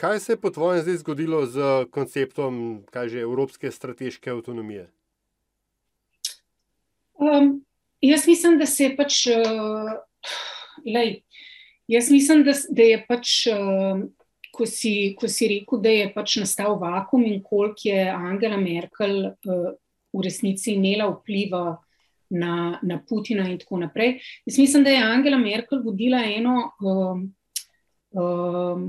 Kaj 0.01 0.19
se 0.19 0.33
je 0.33 0.41
po 0.41 0.49
tvojem 0.49 0.81
zdaj 0.81 0.97
zgodilo 1.03 1.45
z 1.45 1.85
konceptom 1.91 2.83
že, 3.05 3.19
evropske 3.19 3.71
strateške 3.71 4.31
avtonomije? 4.31 4.89
Um, 7.13 7.61
jaz 8.01 8.27
mislim, 8.27 8.57
da 8.57 8.65
se 8.65 8.83
je 8.83 8.95
pač. 8.97 9.27
Uh, 9.27 9.93
lej, 10.85 11.21
jaz 11.87 12.09
mislim, 12.09 12.43
da, 12.43 12.53
da 12.69 12.83
je 12.83 13.05
pač. 13.07 13.45
Uh, 13.53 14.09
ko 14.51 14.65
si, 14.65 15.13
ko 15.19 15.29
si 15.31 15.47
rekel, 15.47 15.81
da 15.83 15.93
je 15.93 16.09
pač 16.13 16.37
nastal 16.41 16.77
vakum 16.81 17.23
in 17.25 17.39
koliko 17.43 17.87
je 17.87 18.09
Angela 18.11 18.57
Merkel 18.59 19.31
uh, 19.31 19.71
v 20.11 20.25
resnici 20.25 20.75
imela 20.75 21.07
vpliva 21.11 21.79
na, 22.31 22.79
na 22.83 22.99
Putina 23.07 23.47
in 23.49 23.59
tako 23.59 23.81
naprej. 23.83 24.19
Jaz 24.45 24.57
mislim, 24.59 24.83
da 24.83 24.89
je 24.89 25.03
Angela 25.03 25.37
Merkel 25.37 25.83
vodila 25.83 26.23
eno, 26.23 26.71
um, 26.79 27.23
um, 28.11 28.87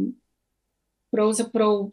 pravzaprav, 1.13 1.91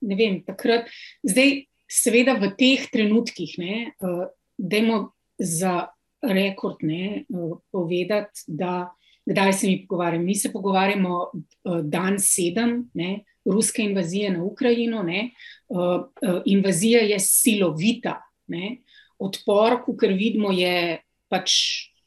ne 0.00 0.18
vem, 0.18 0.40
takrat, 0.46 0.90
zdaj, 1.26 1.64
seveda 1.90 2.36
v 2.38 2.52
teh 2.58 2.86
trenutkih, 2.92 3.56
ne, 3.58 3.90
uh, 4.02 4.28
da 4.58 4.82
imamo 4.82 5.10
za 5.38 5.88
rekord 6.22 6.82
ne, 6.86 7.24
uh, 7.28 7.58
povedati, 7.72 8.46
da 8.46 8.90
kdaj 9.30 9.52
se 9.52 9.66
mi 9.66 9.86
pogovarjamo. 9.88 10.24
Mi 10.24 10.34
se 10.34 10.52
pogovarjamo 10.52 11.30
uh, 11.32 11.80
dan 11.82 12.18
sedem, 12.18 12.90
ne, 12.94 13.24
ruske 13.44 13.82
invazije 13.82 14.30
na 14.30 14.44
Ukrajino. 14.44 15.02
Ne, 15.02 15.30
uh, 15.68 15.78
uh, 15.78 16.42
invazija 16.46 17.00
je 17.00 17.18
silovita. 17.18 18.20
Ne, 18.46 18.76
odpor, 19.18 19.82
kot 19.84 20.02
vidimo, 20.02 20.50
je 20.52 20.98
pač 21.30 21.52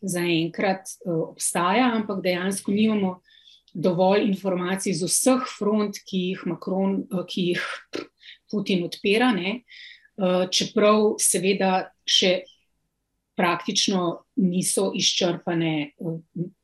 zaenkrat 0.02 0.90
obstaja, 1.08 1.94
ampak 1.96 2.20
dejansko 2.24 2.74
nimamo 2.76 3.22
dovolj 3.74 4.26
informacij 4.28 4.94
z 4.94 5.08
vseh 5.08 5.46
front, 5.58 6.02
ki 6.04 6.20
jih, 6.28 6.42
Macron, 6.46 6.98
ki 7.30 7.46
jih 7.54 7.64
Putin 8.52 8.84
odpira. 8.84 9.32
Ne, 9.32 9.62
čeprav 10.52 11.16
seveda 11.24 11.72
še 12.04 12.42
praktično 13.36 14.24
niso 14.36 14.92
izčrpane, 14.96 15.92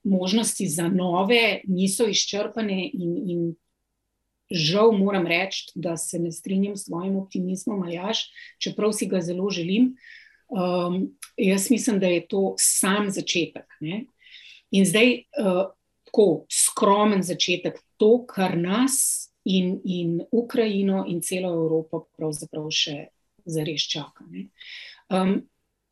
možnosti 0.03 0.67
za 0.67 0.87
nove 0.87 1.61
niso 1.67 2.07
izčrpane, 2.07 2.89
in, 2.93 3.17
in 3.25 3.55
žal 4.49 4.91
moram 4.91 5.27
reči, 5.27 5.71
da 5.75 5.97
se 5.97 6.19
ne 6.19 6.31
strinjam 6.31 6.77
s 6.77 6.85
tvojim 6.85 7.15
optimizmom, 7.15 7.83
Aljaš, 7.83 8.25
čeprav 8.57 8.93
si 8.93 9.07
ga 9.07 9.21
zelo 9.21 9.49
želim. 9.49 9.95
Um, 10.49 11.17
jaz 11.37 11.71
mislim, 11.71 11.99
da 11.99 12.07
je 12.07 12.27
to 12.27 12.55
sam 12.57 13.09
začetek. 13.09 13.65
Ne? 13.79 14.05
In 14.71 14.85
zdaj, 14.85 15.13
uh, 15.13 15.69
tako 16.09 16.45
skromen 16.49 17.23
začetek, 17.23 17.77
to, 17.97 18.25
kar 18.25 18.57
nas 18.57 19.29
in, 19.45 19.79
in 19.85 20.21
Ukrajino 20.31 21.05
in 21.07 21.21
celo 21.21 21.53
Evropo 21.53 22.07
pravzaprav 22.17 22.69
še 22.73 22.97
zares 23.45 23.85
čaka. 23.89 24.25
Um, 25.09 25.43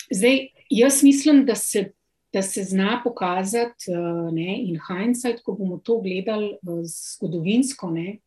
zdaj, 0.10 0.48
Jaz 0.70 1.04
mislim, 1.04 1.46
da 1.46 1.56
se, 1.56 1.92
da 2.34 2.42
se 2.42 2.64
zna 2.64 3.02
pokazati, 3.04 3.92
uh, 3.92 4.34
ne, 4.34 4.58
in 4.62 4.80
hindsight, 4.88 5.44
ko 5.44 5.54
bomo 5.54 5.78
to 5.78 6.00
gledali 6.02 6.58
uh, 6.62 6.82
zgodovinsko. 6.84 7.92
Ne, 7.92 8.18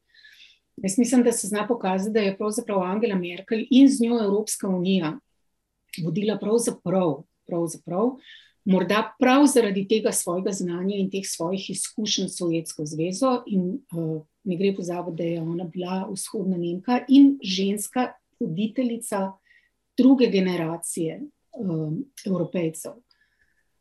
jaz 0.76 0.98
mislim, 0.98 1.22
da 1.22 1.32
se 1.32 1.46
zna 1.46 1.66
pokazati, 1.68 2.12
da 2.12 2.20
je 2.20 2.36
pravzaprav 2.36 2.82
Angela 2.82 3.16
Merkel 3.16 3.64
in 3.70 3.88
z 3.88 4.02
njo 4.02 4.22
Evropska 4.24 4.68
unija 4.68 5.18
vodila 6.04 6.38
pravzaprav, 6.38 7.22
pravzaprav 7.46 8.16
morda 8.64 9.16
prav 9.18 9.46
zaradi 9.46 9.88
tega 9.88 10.12
svojega 10.12 10.52
znanja 10.52 10.96
in 10.96 11.10
teh 11.10 11.24
svojih 11.26 11.70
izkušenj 11.70 12.28
s 12.28 12.38
Sovjetsko 12.38 12.86
zvezo. 12.86 13.42
In 13.46 13.80
uh, 13.96 14.22
ne 14.44 14.56
gre 14.56 14.74
pozabiti, 14.76 15.16
da 15.16 15.24
je 15.24 15.42
ona 15.42 15.64
bila 15.64 16.06
vzhodna 16.12 16.56
Nemka 16.56 17.04
in 17.08 17.38
ženska 17.42 18.12
voditeljica 18.40 19.32
druge 19.98 20.26
generacije 20.26 21.20
um, 21.58 22.04
evropejcev, 22.26 22.92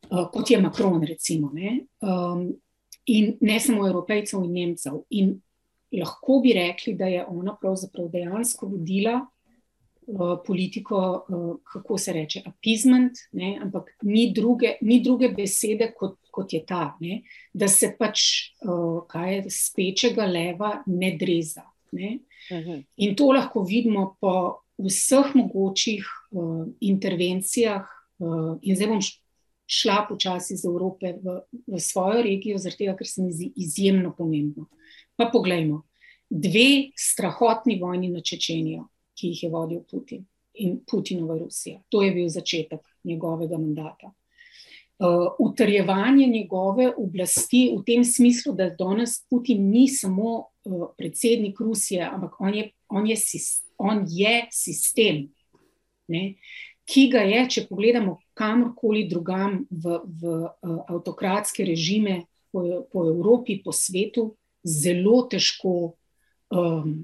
uh, 0.09 0.29
kot 0.31 0.51
je 0.51 0.61
Macron, 0.61 1.03
recimo. 1.03 1.51
Ne? 1.53 1.85
Um, 2.01 2.53
in 3.05 3.37
ne 3.41 3.59
samo 3.59 3.87
evropejcev 3.87 4.43
in 4.43 4.53
Nemcev. 4.53 5.01
In 5.09 5.33
lahko 5.91 6.39
bi 6.43 6.53
rekli, 6.53 6.93
da 6.93 7.05
je 7.05 7.25
ona 7.25 7.57
pravzaprav 7.61 8.09
dejansko 8.09 8.67
vodila. 8.67 9.19
Uh, 10.09 10.39
politiko, 10.45 11.25
uh, 11.29 11.57
kako 11.63 11.97
se 11.97 12.13
reče, 12.13 12.41
appeasement, 12.45 13.13
ne, 13.31 13.59
ampak 13.61 13.91
ni 14.01 14.31
druge, 14.33 14.71
ni 14.81 15.03
druge 15.05 15.29
besede 15.29 15.91
kot, 15.93 16.15
kot 16.33 16.53
je 16.53 16.63
ta, 16.65 16.95
ne, 16.99 17.19
da 17.53 17.67
se 17.69 17.91
pač, 17.99 18.23
uh, 18.65 19.03
kaj 19.07 19.35
je, 19.35 19.43
spečega 19.53 20.25
leva 20.25 20.79
ne 20.87 21.11
dreza. 21.19 21.67
Ne. 21.91 22.17
Uh 22.49 22.57
mhm. 22.57 22.69
-huh. 22.69 22.83
In 22.97 23.15
to 23.15 23.31
lahko 23.31 23.63
vidimo 23.63 24.15
po 24.21 24.63
vseh 24.79 25.35
mogočih 25.35 26.05
uh, 26.31 26.67
intervencijah, 26.79 27.83
uh, 28.19 28.55
in 28.61 28.75
zdaj 28.75 28.87
bom 28.87 29.03
šla 29.69 30.05
počasi 30.09 30.53
iz 30.53 30.65
Evrope 30.65 31.13
v, 31.21 31.41
v 31.67 31.79
svojo 31.79 32.23
regijo, 32.25 32.57
zaradi 32.57 32.85
tega, 32.85 32.95
ker 32.97 33.07
se 33.07 33.21
mi 33.21 33.33
zdi 33.33 33.51
izjemno 33.55 34.15
pomembno. 34.17 34.65
Pa 35.15 35.29
poglejmo, 35.33 35.83
dve 36.29 36.91
strahotni 36.97 37.79
vojni 37.81 38.09
na 38.09 38.21
Čečenijo, 38.21 38.87
ki 39.13 39.33
jih 39.33 39.43
je 39.43 39.49
vodil 39.49 39.83
Putin 39.91 40.25
in 40.59 40.79
Putinova 40.87 41.37
Rusija. 41.37 41.81
To 41.89 42.01
je 42.03 42.11
bil 42.11 42.29
začetek 42.29 42.81
njegovega 43.03 43.57
mandata. 43.57 44.11
Uh, 44.99 45.29
utrjevanje 45.39 46.27
njegove 46.27 46.89
oblasti 46.97 47.69
v 47.77 47.83
tem 47.85 48.03
smislu, 48.03 48.53
da 48.53 48.69
danes 48.69 49.21
Putin 49.29 49.69
ni 49.69 49.87
samo 49.87 50.33
uh, 50.39 50.87
predsednik 50.97 51.59
Rusije, 51.59 52.03
ampak 52.03 52.35
on 52.39 52.55
je, 52.55 52.71
on 52.89 53.07
je, 53.07 53.15
on 53.79 54.03
je 54.07 54.33
sistem, 54.51 55.27
ne, 56.11 56.23
ki 56.89 57.05
ga 57.13 57.21
je, 57.27 57.43
če 57.53 57.65
pogledamo 57.69 58.17
kamorkoli 58.37 59.05
drugam 59.09 59.63
v, 59.69 59.99
v 60.19 60.33
uh, 60.41 60.79
avtokratske 60.89 61.65
režime 61.67 62.23
po, 62.51 62.85
po 62.89 63.05
Evropi, 63.09 63.59
po 63.63 63.73
svetu, 63.75 64.31
zelo 64.65 65.21
težko 65.29 65.75
um, 66.49 66.95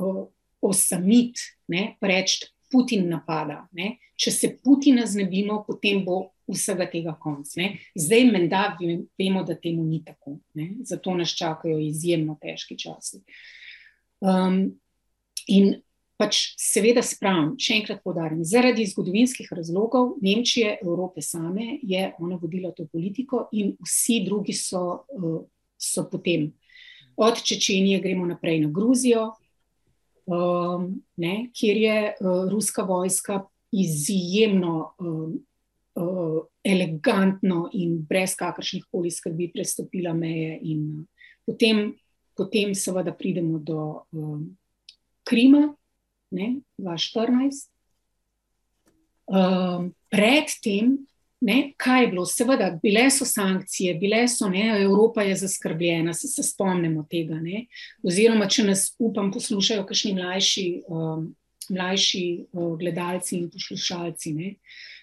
uh, 0.00 0.24
osamiti, 0.62 1.52
reči, 2.00 2.48
Putin 2.72 3.08
napada. 3.10 3.66
Ne. 3.76 3.98
Če 4.16 4.32
se 4.32 4.48
Putina 4.64 5.04
znebimo, 5.06 5.58
potem 5.66 6.00
bo 6.06 6.32
vsega 6.48 6.86
tega 6.88 7.12
konc. 7.20 7.50
Ne. 7.60 7.74
Zdaj, 7.98 8.24
menda, 8.32 8.62
vemo, 9.20 9.42
da 9.44 9.56
temu 9.60 9.84
ni 9.84 10.00
tako. 10.04 10.38
Ne. 10.58 10.70
Zato 10.88 11.14
nas 11.18 11.34
čakajo 11.36 11.76
izjemno 11.82 12.38
težki 12.40 12.78
časi. 12.80 13.20
Um, 14.24 14.64
in 15.48 15.74
pač 16.20 16.52
seveda 16.60 17.02
spravim, 17.02 17.54
še 17.58 17.80
enkrat 17.80 18.02
podarim, 18.04 18.44
zaradi 18.46 18.84
zgodovinskih 18.86 19.48
razlogov 19.50 20.16
Nemčije, 20.22 20.76
Evrope 20.84 21.22
same, 21.24 21.78
je 21.82 22.12
ona 22.22 22.38
vodila 22.38 22.70
to 22.76 22.86
politiko 22.92 23.48
in 23.52 23.72
vsi 23.82 24.20
drugi 24.26 24.54
so, 24.54 25.02
uh, 25.10 25.40
so 25.78 26.06
potem. 26.10 26.52
Od 27.16 27.42
Čečenije 27.42 28.00
gremo 28.00 28.26
naprej 28.28 28.62
na 28.62 28.70
Gruzijo, 28.72 29.32
um, 30.30 30.92
ne, 31.16 31.34
kjer 31.52 31.80
je 31.80 31.96
uh, 32.12 32.44
ruska 32.52 32.86
vojska 32.86 33.42
izjemno 33.72 34.92
um, 35.00 35.34
uh, 35.98 36.38
elegantno 36.64 37.66
in 37.74 37.98
brez 38.08 38.36
kakršnih 38.38 38.86
koli 38.90 39.10
skrbi 39.10 39.50
prestopila 39.52 40.14
meje. 40.14 40.54
In, 40.70 40.86
uh, 41.02 41.22
potem, 41.46 41.92
potem, 42.36 42.74
seveda, 42.74 43.12
pridemo 43.14 43.58
do 43.58 44.04
um, 44.12 44.56
Krima, 45.28 45.74
2014. 46.32 47.68
Um, 49.32 49.92
predtem 50.10 50.98
Ne, 51.42 51.72
kaj 51.76 52.02
je 52.02 52.08
bilo? 52.08 52.22
Seveda, 52.26 52.68
bile 52.82 53.08
so 53.10 53.26
sankcije, 53.26 53.96
bile 53.98 54.28
so, 54.28 54.46
ne, 54.48 54.62
Evropa 54.82 55.24
je 55.26 55.36
zaskrbljena, 55.36 56.14
se, 56.14 56.28
se 56.28 56.42
spomnimo 56.46 57.02
tega. 57.10 57.34
Ne, 57.42 57.64
oziroma, 58.06 58.46
če 58.46 58.62
nas, 58.68 58.84
upam, 59.02 59.32
poslušajo 59.34 59.82
kakšni 59.88 60.12
mlajši, 60.20 60.66
um, 60.86 61.24
mlajši 61.74 62.22
uh, 62.52 62.68
gledalci 62.78 63.40
in 63.40 63.50
poslušalci. 63.50 64.34
Ne, 64.38 64.52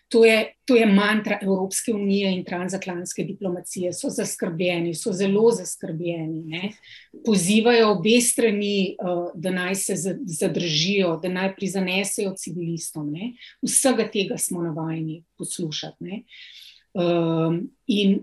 To 0.10 0.25
je, 0.25 0.54
to 0.66 0.75
je 0.75 0.86
mantra 0.86 1.38
Evropske 1.42 1.94
unije 1.94 2.32
in 2.34 2.44
transatlantske 2.46 3.24
diplomacije. 3.24 3.92
So 3.94 4.10
zaskrbljeni, 4.10 4.94
so 4.98 5.12
zelo 5.13 5.51
zaskrbljeni. 5.51 6.42
Ne? 6.50 6.72
Pozivajo 7.25 7.92
obe 7.92 8.16
strani, 8.22 8.96
uh, 8.98 9.28
da 9.36 9.51
naj 9.54 9.75
se 9.75 9.96
zadržijo, 10.25 11.20
da 11.22 11.30
naj 11.30 11.54
prizanesejo 11.56 12.34
civilistom. 12.38 13.12
Ne? 13.13 13.34
Vsega 13.62 14.08
tega 14.10 14.38
smo 14.38 14.63
navajeni 14.66 15.24
poslušati. 15.38 16.24
Um, 16.94 17.62
in 17.88 18.18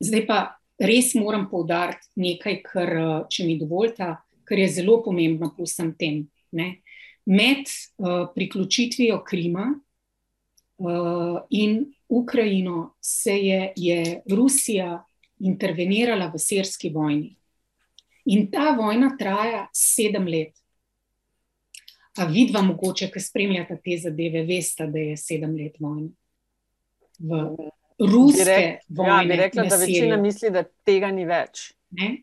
zdaj 0.00 0.26
pa 0.26 0.38
res 0.78 1.14
moram 1.16 1.48
poudariti 1.50 2.10
nekaj, 2.20 2.58
kar, 2.68 2.92
uh, 3.00 3.14
če 3.32 3.46
mi 3.48 3.56
dovolite, 3.56 4.10
kar 4.44 4.60
je 4.60 4.68
zelo 4.76 5.00
pomembno 5.04 5.54
pri 5.56 5.64
vsem 5.64 5.94
tem. 5.96 6.20
Ne? 6.52 6.82
Med 7.24 7.64
uh, 7.64 8.28
priključitvijo 8.36 9.22
Krima 9.24 9.70
in 11.50 11.94
Ukrajino 12.08 12.94
se 13.00 13.32
je, 13.32 13.72
je 13.76 14.22
Rusija 14.30 15.04
intervenirala 15.38 16.30
v 16.34 16.38
sirski 16.38 16.90
vojni. 16.90 17.36
In 18.24 18.50
ta 18.50 18.72
vojna 18.78 19.16
traja 19.18 19.66
sedem 19.72 20.26
let. 20.26 20.52
A 22.16 22.24
vidva 22.24 22.62
mogoče, 22.62 23.10
ki 23.10 23.20
spremljate 23.20 23.76
te 23.84 23.96
zadeve, 23.98 24.44
veste, 24.46 24.86
da 24.86 24.98
je 24.98 25.16
sedem 25.16 25.56
let 25.56 25.80
vojne. 25.80 26.12
V 27.18 27.40
ruske 27.98 28.44
Direkt, 28.44 28.86
vojne. 28.88 29.22
Ja, 29.22 29.28
bi 29.28 29.40
rekla, 29.42 29.64
da 29.70 29.76
večina 29.76 30.16
misli, 30.16 30.50
da 30.50 30.64
tega 30.86 31.10
ni 31.10 31.26
več. 31.26 31.72
Ne? 31.90 32.22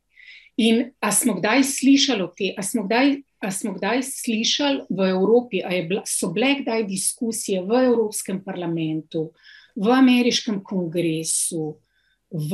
In 0.58 0.92
a 1.00 1.12
smo 1.12 1.36
kdaj 1.38 1.64
slišali 1.64 2.24
o 2.24 2.32
tem, 2.38 2.56
a 2.58 2.64
smo 2.64 2.86
kdaj 2.88 3.20
A 3.42 3.50
smo 3.52 3.74
kdaj 3.74 4.04
slišali 4.06 4.86
v 4.90 5.10
Evropi, 5.10 5.64
ali 5.66 6.02
so 6.06 6.30
bile 6.30 6.60
kdaj 6.62 6.86
diskusije 6.86 7.64
v 7.66 7.88
Evropskem 7.90 8.44
parlamentu, 8.46 9.32
v 9.76 9.90
ameriškem 9.90 10.62
kongresu, 10.64 11.80
v 12.30 12.52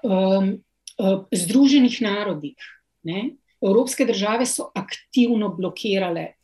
um, 0.00 0.56
uh, 0.96 1.24
Združenih 1.28 2.00
narodih? 2.00 2.56
Ne? 3.04 3.36
Evropske 3.60 4.06
države 4.08 4.46
so 4.48 4.70
aktivno 4.74 5.52
blokirale 5.52 6.40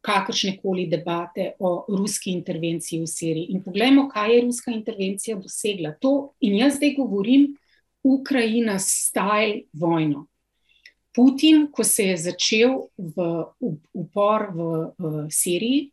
kakršne 0.00 0.56
koli 0.62 0.86
debate 0.86 1.52
o 1.58 1.84
ruski 1.88 2.32
intervenciji 2.32 3.02
v 3.02 3.06
Siriji. 3.06 3.52
In 3.52 3.62
poglejmo, 3.64 4.08
kaj 4.08 4.34
je 4.34 4.42
ruska 4.46 4.72
intervencija 4.72 5.36
dosegla. 5.36 5.92
To, 6.00 6.32
in 6.40 6.56
jaz 6.62 6.78
zdaj 6.78 6.94
govorim, 6.96 7.50
Ukrajina 8.02 8.78
stajla 8.78 9.66
vojno. 9.72 10.26
Putin, 11.18 11.64
ko 11.74 11.82
se 11.82 12.12
je 12.12 12.16
začel 12.30 12.74
v, 12.94 13.24
v, 13.58 13.72
upor 13.90 14.52
v, 14.54 14.66
v 14.94 15.14
Siriji, 15.34 15.88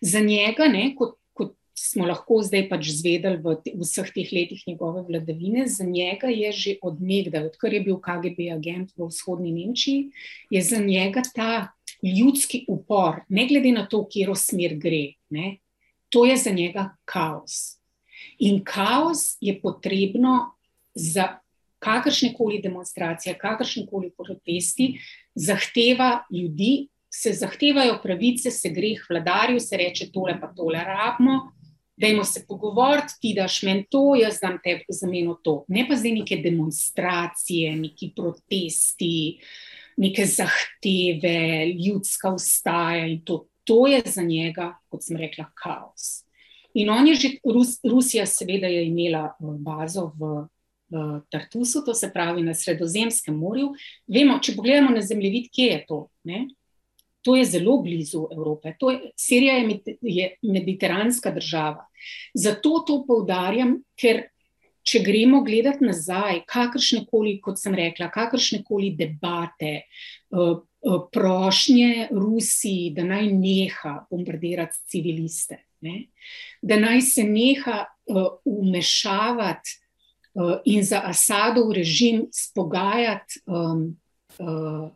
za 0.00 0.22
njega, 0.24 0.64
ne, 0.72 0.94
kot, 0.96 1.18
kot 1.36 1.52
smo 1.76 2.06
lahko 2.08 2.38
zdaj 2.40 2.70
pač 2.70 2.88
zvedeli 2.96 3.36
v, 3.44 3.52
te, 3.60 3.74
v 3.76 3.84
vseh 3.84 4.08
teh 4.14 4.32
letih 4.32 4.62
njegove 4.64 5.04
vladavine, 5.04 5.66
za 5.68 5.84
njega 5.84 6.32
je 6.32 6.52
že 6.56 6.72
odnegdaj, 6.80 7.50
odkar 7.52 7.76
je 7.76 7.82
bil 7.84 8.00
KGB 8.00 8.48
agent 8.56 8.96
v 8.96 9.10
vzhodni 9.12 9.52
Nemčiji, 9.52 10.08
je 10.48 10.64
za 10.64 10.80
njega 10.80 11.20
ta 11.20 11.52
ljudski 12.00 12.64
upor, 12.64 13.20
ne 13.28 13.44
glede 13.46 13.76
na 13.76 13.84
to, 13.84 14.06
kje 14.08 14.32
smer 14.40 14.80
gre, 14.80 15.20
ne, 15.28 15.58
to 16.08 16.24
je 16.24 16.40
za 16.40 16.50
njega 16.50 16.96
kaos. 17.04 17.76
In 18.40 18.64
kaos 18.64 19.36
je 19.40 19.52
potrebno 19.60 20.56
za 20.94 21.42
kakršne 21.82 22.32
koli 22.36 22.60
demonstracije, 22.62 23.34
kakršne 23.38 23.86
koli 23.90 24.12
protesti, 24.16 24.94
zahteva 25.34 26.22
ljudi, 26.30 26.88
se 27.14 27.32
zahtevajo 27.32 27.98
pravice, 28.02 28.50
se 28.50 28.70
greh 28.70 29.02
vladarju, 29.10 29.60
se 29.60 29.76
reče 29.76 30.10
tole 30.12 30.38
pa 30.40 30.48
tole 30.56 30.84
rabimo. 30.84 31.52
Dajmo 31.96 32.24
se 32.24 32.44
pogovoriti, 32.48 33.18
ti 33.20 33.34
daš 33.36 33.62
meni 33.62 33.84
to, 33.90 34.14
jaz 34.16 34.38
dam 34.42 34.56
tebi 34.64 34.84
za 34.88 35.06
meno 35.06 35.34
to. 35.44 35.64
Ne 35.68 35.84
pa 35.88 35.96
zdaj 35.96 36.12
neke 36.12 36.36
demonstracije, 36.40 37.76
neki 37.76 38.12
protesti, 38.16 39.38
neke 39.96 40.24
zahteve, 40.26 41.68
ljudska 41.84 42.32
ustaja 42.32 43.06
in 43.06 43.20
to. 43.24 43.46
To 43.64 43.86
je 43.86 44.02
za 44.06 44.22
njega, 44.22 44.72
kot 44.90 45.04
sem 45.04 45.16
rekla, 45.16 45.44
kaos. 45.54 46.24
In 46.74 46.90
on 46.90 47.06
je 47.08 47.14
že, 47.14 47.28
Rus, 47.44 47.76
Rusija, 47.84 48.26
seveda, 48.26 48.66
je 48.66 48.86
imela 48.86 49.34
bazo 49.38 50.10
v 50.16 50.46
Tartusu, 51.30 51.84
to 51.86 51.94
se 51.94 52.10
pravi 52.12 52.42
na 52.42 52.54
Sredozemskem 52.54 53.36
morju. 53.36 53.72
Vemo, 54.06 54.38
če 54.42 54.56
pogledamo 54.56 54.90
na 54.94 55.02
zemljevid, 55.02 55.48
kje 55.54 55.68
je 55.70 55.84
to. 55.88 56.00
Ne? 56.28 56.46
To 57.22 57.36
je 57.36 57.44
zelo 57.44 57.78
blizu 57.82 58.26
Evrope. 58.34 58.74
Je, 58.80 59.12
Sirija 59.16 59.56
je, 59.60 59.66
med, 59.66 59.90
je 60.02 60.28
mediteranska 60.42 61.30
država. 61.30 61.86
Zato 62.34 62.82
to 62.86 63.02
poudarjam, 63.06 63.76
ker 63.94 64.24
če 64.82 65.02
gremo 65.06 65.42
gledati 65.46 65.86
nazaj, 65.86 66.42
kakršne 66.50 67.04
koli, 67.10 67.36
kot 67.42 67.60
sem 67.60 67.74
rekla, 67.78 68.10
kakršne 68.10 68.62
koli 68.66 68.90
debate, 68.98 69.84
uh, 70.34 70.58
uh, 70.58 70.98
prošnje 71.14 72.08
Rusiji, 72.10 72.90
da 72.96 73.06
naj 73.06 73.30
neha 73.36 73.94
bombardirati 74.10 74.82
civiliste, 74.90 75.62
ne? 75.86 76.08
da 76.62 76.80
naj 76.82 77.00
se 77.06 77.26
neha 77.28 77.84
uh, 78.10 78.24
uh, 78.44 79.78
in 80.64 80.84
za 80.84 81.02
Asadov 81.04 81.72
režim 81.72 82.26
spogajati, 82.32 83.40
um, 83.46 83.96
uh, 84.38 84.90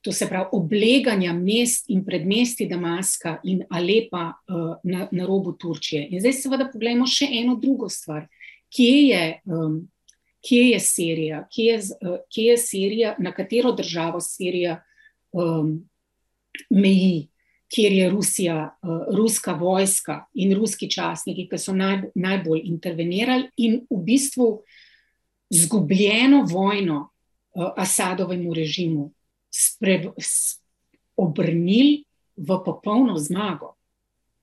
to 0.00 0.12
se 0.12 0.28
pravi, 0.28 0.46
obleganja 0.52 1.32
mest 1.32 1.90
in 1.90 2.04
predmesti 2.04 2.66
Damaska 2.66 3.40
in 3.44 3.64
Alepa 3.70 4.32
uh, 4.48 4.76
na, 4.84 5.08
na 5.10 5.26
robu 5.26 5.52
Turčije. 5.52 6.06
In 6.10 6.20
zdaj, 6.20 6.32
seveda, 6.32 6.68
pogledamo 6.72 7.06
še 7.10 7.26
eno 7.40 7.56
drugo 7.58 7.88
stvar. 7.90 8.28
Kje 8.70 9.00
je, 9.08 9.24
um, 9.50 9.80
kje 10.46 10.62
je 10.70 10.80
Sirija, 10.80 11.40
kje 11.50 11.72
je, 11.72 11.80
uh, 12.06 12.18
kje 12.30 12.44
je 12.52 12.58
Sirija, 12.58 13.16
na 13.18 13.32
katero 13.34 13.72
državo 13.74 14.20
Sirija 14.22 14.78
um, 15.32 15.80
meji? 16.70 17.26
Kjer 17.74 17.92
je 17.92 18.08
Rusija, 18.10 18.78
ruska 19.16 19.52
vojska 19.52 20.24
in 20.34 20.54
ruski 20.54 20.90
častniki, 20.90 21.48
ki 21.50 21.58
so 21.58 21.74
naj, 21.74 22.10
najbolj 22.14 22.62
intervenirali 22.64 23.50
in 23.56 23.80
v 23.90 24.00
bistvu 24.06 24.48
zgubljeno 25.50 26.44
vojno 26.50 27.08
Asadovemu 27.56 28.54
režimu 28.54 29.10
spre, 29.48 30.12
obrnili 31.16 32.04
v 32.36 32.58
popolno 32.64 33.16
zmago. 33.16 33.74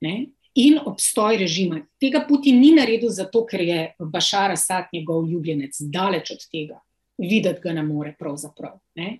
Ne? 0.00 0.26
In 0.54 0.78
obstoj 0.84 1.38
režima. 1.38 1.80
Tega 2.00 2.24
Putin 2.28 2.58
ni 2.60 2.72
naredil 2.74 3.10
zato, 3.10 3.44
ker 3.46 3.62
je 3.62 3.78
Bašar 3.98 4.50
Asad 4.54 4.90
njegov 4.92 5.28
ljubljenec, 5.30 5.78
daleč 5.80 6.30
od 6.34 6.42
tega. 6.50 6.80
Videti 7.18 7.62
ga 7.62 7.72
ne 7.72 7.82
more, 7.86 8.14
pravzaprav. 8.18 8.78
Ne? 8.98 9.18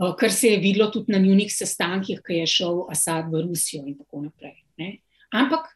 Kar 0.00 0.32
se 0.32 0.48
je 0.48 0.58
videlo 0.58 0.88
tudi 0.90 1.12
na 1.12 1.18
njunih 1.18 1.50
sestankih, 1.52 2.22
ki 2.24 2.40
je 2.40 2.46
šel 2.48 2.84
Asad 2.88 3.28
v 3.32 3.42
Rusijo 3.44 3.84
in 3.86 3.98
tako 3.98 4.22
naprej. 4.24 4.56
Ne? 4.80 4.94
Ampak 5.32 5.66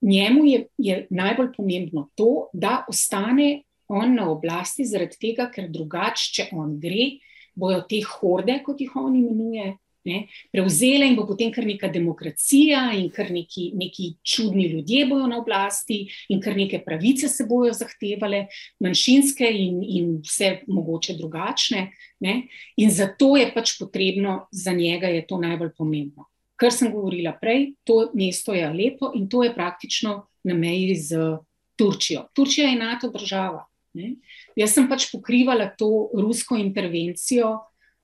njemu 0.00 0.44
je, 0.44 0.66
je 0.78 1.06
najbolj 1.10 1.52
pomembno 1.56 2.08
to, 2.14 2.48
da 2.52 2.84
ostane 2.88 3.62
on 3.88 4.14
na 4.14 4.30
oblasti, 4.30 4.86
zaradi 4.86 5.18
tega, 5.20 5.48
ker 5.50 5.66
drugače, 5.70 6.30
če 6.34 6.48
on 6.54 6.76
gre, 6.82 7.16
bojo 7.54 7.82
te 7.88 8.00
horde, 8.06 8.60
kot 8.66 8.80
jih 8.80 8.94
on 8.98 9.14
imenuje, 9.18 9.72
ne, 10.06 10.26
prevzele 10.52 11.08
in 11.08 11.16
bo 11.18 11.26
potem 11.26 11.50
kar 11.52 11.66
neka 11.66 11.90
demokracija 11.92 12.86
in 12.96 13.08
kar 13.14 13.30
neki, 13.34 13.70
neki 13.74 14.12
čudni 14.22 14.68
ljudje 14.70 15.06
bojo 15.10 15.26
na 15.26 15.40
oblasti 15.42 16.04
in 16.32 16.40
kar 16.40 16.56
neke 16.56 16.80
pravice 16.84 17.28
se 17.28 17.46
bojo 17.48 17.74
zahtevale, 17.74 18.46
manjšinske 18.80 19.50
in, 19.50 19.82
in 19.82 20.14
vse 20.24 20.60
mogoče 20.66 21.18
drugačne. 21.18 21.90
Ne, 22.20 22.46
in 22.80 22.90
zato 22.90 23.34
je 23.36 23.50
pač 23.52 23.74
potrebno, 23.76 24.46
za 24.50 24.72
njega 24.72 25.10
je 25.12 25.26
to 25.26 25.36
najbolj 25.42 25.74
pomembno. 25.76 26.30
Kar 26.56 26.72
sem 26.72 26.88
govorila 26.88 27.34
prej, 27.36 27.74
to 27.84 28.06
mesto 28.16 28.54
je 28.56 28.64
lepo 28.72 29.10
in 29.14 29.28
to 29.28 29.42
je 29.44 29.52
praktično 29.52 30.22
na 30.46 30.54
meji 30.56 30.94
z 30.96 31.36
Turčijo. 31.76 32.28
Turčija 32.32 32.70
je 32.70 32.78
NATO 32.78 33.10
država. 33.12 33.66
Ne. 33.96 34.14
Jaz 34.56 34.72
sem 34.76 34.88
pač 34.88 35.10
pokrivala 35.12 35.68
to 35.76 36.08
rusko 36.16 36.56
intervencijo 36.60 37.58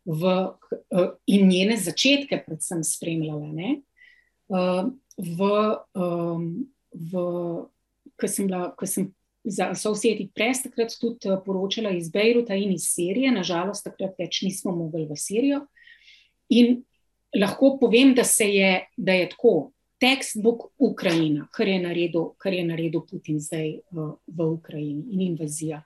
v, 0.05 0.35
uh, 0.91 1.09
in 1.27 1.49
njene 1.49 1.77
začetke, 1.77 2.43
predvsem 2.47 2.83
spremljala. 2.85 3.53
Ne. 3.53 3.75
Uh, 4.53 4.93
v, 5.17 5.51
um, 5.95 6.47
v, 6.93 7.27
ko 8.19 8.29
sem 8.29 8.49
bila, 8.51 8.71
ko 8.77 8.89
sem 8.89 9.13
za 9.45 9.73
Associated 9.75 10.31
Press 10.35 10.63
takrat 10.63 10.95
tudi 11.01 11.31
poročala 11.45 11.91
iz 11.91 12.11
Bejruta 12.11 12.55
in 12.55 12.73
iz 12.73 12.93
Sirije, 12.95 13.33
nažalost, 13.35 13.85
takrat 13.85 14.15
več 14.19 14.43
nismo 14.47 14.75
mogli 14.77 15.07
v 15.09 15.19
Sirijo. 15.19 15.65
In 16.53 16.83
lahko 17.35 17.77
povem, 17.81 18.15
da, 18.15 18.23
je, 18.39 18.73
da 18.97 19.17
je 19.19 19.31
tako 19.33 19.73
textbook 20.03 20.73
Ukrajina, 20.79 21.47
kar 21.55 21.69
je 21.69 21.79
naredil, 21.79 22.33
kar 22.39 22.53
je 22.53 22.65
naredil 22.67 23.05
Putin 23.07 23.39
zdaj 23.41 23.77
v, 23.95 24.07
v 24.27 24.47
Ukrajini 24.51 25.05
in 25.15 25.21
invazija. 25.21 25.83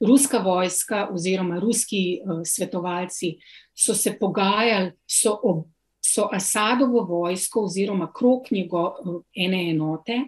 Ruska 0.00 0.40
vojska 0.42 1.08
oziroma 1.14 1.60
ruski 1.62 2.18
uh, 2.18 2.40
svetovalci 2.44 3.36
so 3.74 3.94
se 3.94 4.16
pogajali, 4.18 4.90
so, 5.06 5.36
ob, 5.42 5.64
so 6.02 6.26
Asadovo 6.32 7.04
vojsko 7.06 7.64
oziroma 7.70 8.10
krok 8.12 8.50
njegove 8.50 9.04
uh, 9.04 9.22
ene 9.34 9.70
enote 9.70 10.18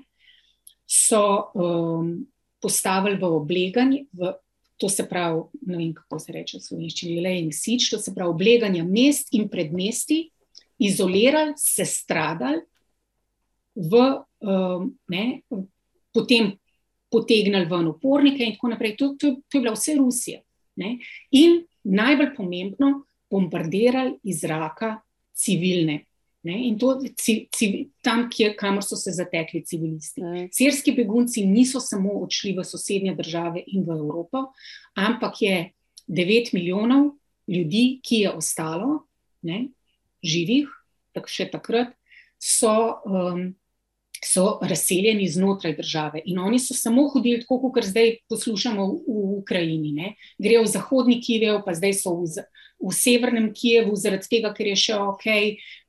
so 0.86 1.50
um, 1.54 2.14
postavili 2.62 3.18
v 3.18 3.26
obleganje, 3.26 4.04
v, 4.12 4.36
to 4.78 4.88
se 4.88 5.08
pravi, 5.08 5.42
ne 5.66 5.76
vem 5.76 5.94
kako 5.94 6.18
se 6.18 6.32
reče 6.32 6.58
v 6.58 6.62
slovenščini, 6.62 7.22
laying 7.24 7.54
siege, 7.54 7.90
to 7.90 7.98
se 7.98 8.14
pravi 8.14 8.30
obleganje 8.30 8.84
mest 8.86 9.34
in 9.34 9.48
predmesti, 9.50 10.28
izolirali, 10.78 11.54
se 11.56 11.84
stradali 11.84 12.62
v, 13.74 14.02
um, 14.40 14.90
ne, 15.08 15.24
potem 16.12 16.52
potegnili 17.12 17.68
ven 17.68 17.90
upornike 17.92 18.44
in 18.44 18.56
tako 18.56 18.72
naprej. 18.72 18.96
To, 18.96 19.14
to, 19.18 19.36
to 19.48 19.58
je 19.58 19.62
bila 19.64 19.74
vse 19.76 19.96
Rusija. 19.98 20.40
Ne. 20.80 20.96
In 21.36 21.62
najbolj 21.84 22.32
pomembno, 22.36 22.92
bombardirali 23.32 24.18
iz 24.28 24.40
zraka 24.44 24.96
civilne. 25.36 26.04
Ne, 26.42 26.56
in 26.66 26.74
to 26.78 26.96
ci, 27.14 27.46
ci, 27.54 27.66
tam, 28.02 28.24
kjer, 28.26 28.56
kamor 28.58 28.82
so 28.82 28.96
se 28.98 29.12
zatekli 29.14 29.62
civilisti. 29.62 30.24
Ne. 30.24 30.48
Sirski 30.50 30.90
begunci 30.96 31.44
niso 31.46 31.80
samo 31.80 32.16
odšli 32.24 32.56
v 32.56 32.64
sosednje 32.66 33.14
države 33.14 33.62
in 33.70 33.84
v 33.86 33.94
Evropo, 33.94 34.48
ampak 34.98 35.38
je 35.42 35.60
9 36.10 36.50
milijonov 36.56 37.12
ljudi, 37.46 38.00
ki 38.02 38.24
je 38.24 38.32
ostalo, 38.34 39.04
ne, 39.46 39.68
živih, 40.22 40.66
tak, 41.14 41.30
še 41.30 41.46
takrat, 41.52 41.94
so 42.42 42.74
um, 43.06 43.52
so 44.24 44.58
razseljeni 44.62 45.28
znotraj 45.28 45.76
države. 45.76 46.22
In 46.24 46.38
oni 46.38 46.58
so 46.58 46.74
samo 46.74 47.08
hodili 47.08 47.40
tako, 47.40 47.72
kot 47.72 47.84
zdaj 47.84 48.16
poslušamo 48.28 48.86
v 48.86 48.96
Ukrajini. 49.38 49.92
Ne? 49.92 50.14
Grejo 50.38 50.62
v 50.62 50.70
zahodni 50.70 51.20
Kijev, 51.20 51.62
pa 51.66 51.74
zdaj 51.74 51.94
so 51.98 52.14
v, 52.20 52.44
v 52.78 52.94
severnem 52.94 53.50
Kijevu, 53.54 53.96
zaradi 53.96 54.30
tega, 54.30 54.52
ker 54.54 54.70
je 54.70 54.78
še 54.78 54.98
ok, 54.98 55.26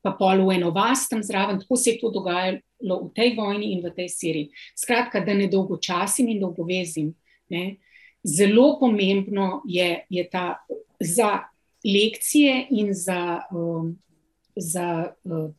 pa 0.02 0.16
pol 0.18 0.46
v 0.48 0.58
eno 0.58 0.74
vas 0.74 1.06
tam 1.10 1.24
zraven. 1.24 1.62
Tako 1.62 1.78
se 1.78 1.94
je 1.94 2.02
to 2.02 2.12
dogajalo 2.14 3.00
v 3.06 3.10
tej 3.16 3.36
vojni 3.38 3.74
in 3.78 3.86
v 3.86 3.94
tej 3.94 4.10
Siriji. 4.10 4.52
Skratka, 4.76 5.22
da 5.22 5.38
ne 5.38 5.48
dolgočasim 5.48 6.30
in 6.34 6.42
dolgovezim. 6.42 7.14
Ne? 7.54 7.78
Zelo 8.24 8.80
pomembno 8.80 9.62
je, 9.70 10.06
je 10.10 10.30
ta 10.30 10.64
za 11.00 11.44
lekcije 11.86 12.68
in 12.72 12.94
za. 12.94 13.44
Um, 13.54 14.00
za 14.56 15.14
uh, 15.24 15.50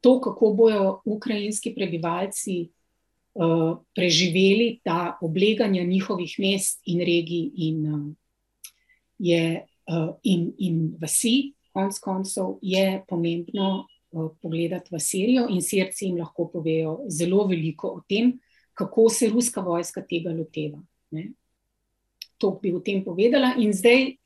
to, 0.00 0.20
kako 0.20 0.52
bodo 0.54 1.00
ukrajinski 1.04 1.74
prebivalci 1.74 2.70
uh, 3.34 3.78
preživeli 3.94 4.80
ta 4.84 5.18
obleganja 5.22 5.84
njihovih 5.84 6.34
mest 6.38 6.80
in 6.86 7.00
regij 7.00 7.50
in, 7.56 7.94
uh, 7.94 8.12
je, 9.18 9.66
uh, 9.92 10.14
in, 10.22 10.52
in 10.58 10.94
vasi, 11.00 11.52
konc 11.72 11.98
koncev, 11.98 12.58
je 12.62 13.02
pomembno 13.08 13.86
uh, 14.10 14.30
pogledati 14.42 14.94
v 14.94 15.00
Sirijo 15.00 15.46
in 15.50 15.62
srci 15.62 16.04
jim 16.06 16.18
lahko 16.18 16.48
povejo 16.52 17.00
zelo 17.08 17.46
veliko 17.46 17.88
o 17.88 18.00
tem, 18.08 18.38
kako 18.74 19.08
se 19.08 19.28
ruska 19.28 19.60
vojska 19.60 20.02
tega 20.02 20.32
loteva. 20.32 20.80
Ne? 21.10 21.32
To 22.38 22.58
bi 22.62 22.72
o 22.72 22.80
tem 22.80 23.04
povedala, 23.04 23.54
in 23.58 23.72
zdaj 23.76 24.16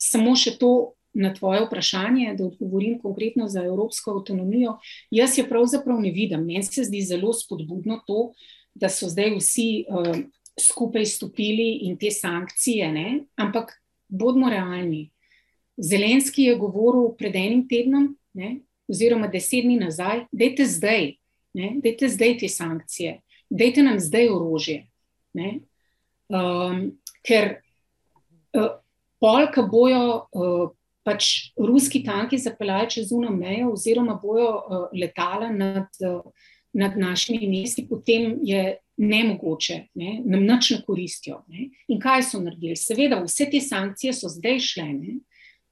samo 0.00 0.32
še 0.36 0.56
to 0.58 0.94
na 1.14 1.34
tvoje 1.34 1.64
vprašanje, 1.66 2.34
da 2.38 2.44
odgovorim 2.44 2.98
konkretno 3.00 3.48
za 3.48 3.64
evropsko 3.64 4.16
avtonomijo, 4.16 4.78
jaz 5.10 5.38
jo 5.38 5.44
pravzaprav 5.48 6.00
ne 6.00 6.10
vidim. 6.10 6.40
Meni 6.40 6.62
se 6.62 6.84
zdi 6.84 7.02
zelo 7.02 7.32
spodbudno 7.32 8.00
to, 8.06 8.32
da 8.74 8.88
so 8.88 9.08
zdaj 9.08 9.34
vsi 9.36 9.84
uh, 9.88 10.16
skupaj 10.60 11.06
stopili 11.06 11.72
in 11.86 11.96
te 11.98 12.10
sankcije, 12.10 12.92
ne? 12.92 13.24
ampak 13.36 13.72
bodimo 14.08 14.50
realni. 14.50 15.10
Zelenski 15.76 16.42
je 16.42 16.56
govoril 16.56 17.12
pred 17.18 17.36
enim 17.36 17.66
tednom, 17.68 18.16
ne? 18.32 18.56
oziroma 18.88 19.28
deset 19.28 19.64
dni 19.64 19.76
nazaj, 19.80 20.26
dajte 20.32 20.64
zdaj, 20.66 21.12
ne? 21.54 21.74
dajte 21.84 22.08
zdaj 22.08 22.38
te 22.38 22.48
sankcije, 22.48 23.20
dajte 23.50 23.82
nam 23.82 24.00
zdaj 24.00 24.28
orožje. 24.28 24.86
Um, 26.32 26.92
ker 27.24 27.58
uh, 28.56 28.78
polka 29.20 29.62
bojo. 29.62 30.28
Uh, 30.32 30.70
pač 31.02 31.52
ruski 31.58 32.02
tanki 32.04 32.38
zapeljali 32.38 32.90
čez 32.90 33.12
uno 33.12 33.30
mejo, 33.30 33.72
oziroma 33.72 34.14
bojo 34.22 34.50
uh, 34.54 34.86
letala 34.94 35.50
nad, 35.50 35.88
uh, 36.06 36.22
nad 36.72 36.98
našimi 36.98 37.48
mesti, 37.48 37.86
potem 37.88 38.38
je 38.42 38.76
nemogoče, 38.96 39.78
ne, 39.94 40.20
nam 40.24 40.44
nič 40.46 40.70
ne 40.70 40.80
koristijo. 40.86 41.42
Ne. 41.48 41.70
In 41.88 42.00
kaj 42.00 42.22
so 42.30 42.40
naredili? 42.42 42.76
Seveda, 42.76 43.22
vse 43.24 43.48
te 43.50 43.60
sankcije 43.60 44.14
so 44.14 44.30
zdaj 44.30 44.60
šle. 44.62 44.88
Ne. 44.94 45.18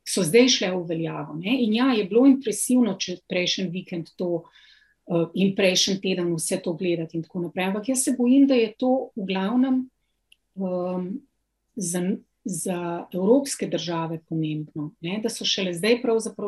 So 0.08 0.24
zdaj 0.26 0.48
šle 0.56 0.72
v 0.74 0.82
veljavo. 0.88 1.36
Ne? 1.38 1.58
In 1.64 1.76
ja, 1.76 1.90
je 1.94 2.08
bilo 2.08 2.24
impresivno, 2.26 2.96
če 2.98 3.20
prejšnji 3.30 3.68
vikend 3.70 4.10
to 4.18 4.30
uh, 4.40 5.28
in 5.34 5.54
prejšnji 5.56 6.00
teden 6.02 6.32
vse 6.34 6.58
to 6.64 6.74
gledati, 6.74 7.18
in 7.18 7.26
tako 7.26 7.44
naprej. 7.46 7.70
Ampak 7.70 7.92
jaz 7.92 8.04
se 8.06 8.16
bojim, 8.18 8.48
da 8.50 8.58
je 8.58 8.72
to 8.80 9.10
v 9.14 9.28
glavnem 9.28 9.84
um, 10.56 11.10
za, 11.76 12.02
za 12.50 13.06
evropske 13.14 13.66
države 13.66 14.18
pomembno, 14.28 14.90
ne? 15.00 15.20
da 15.22 15.30
so 15.30 15.44
šele 15.44 15.74
zdaj 15.74 16.00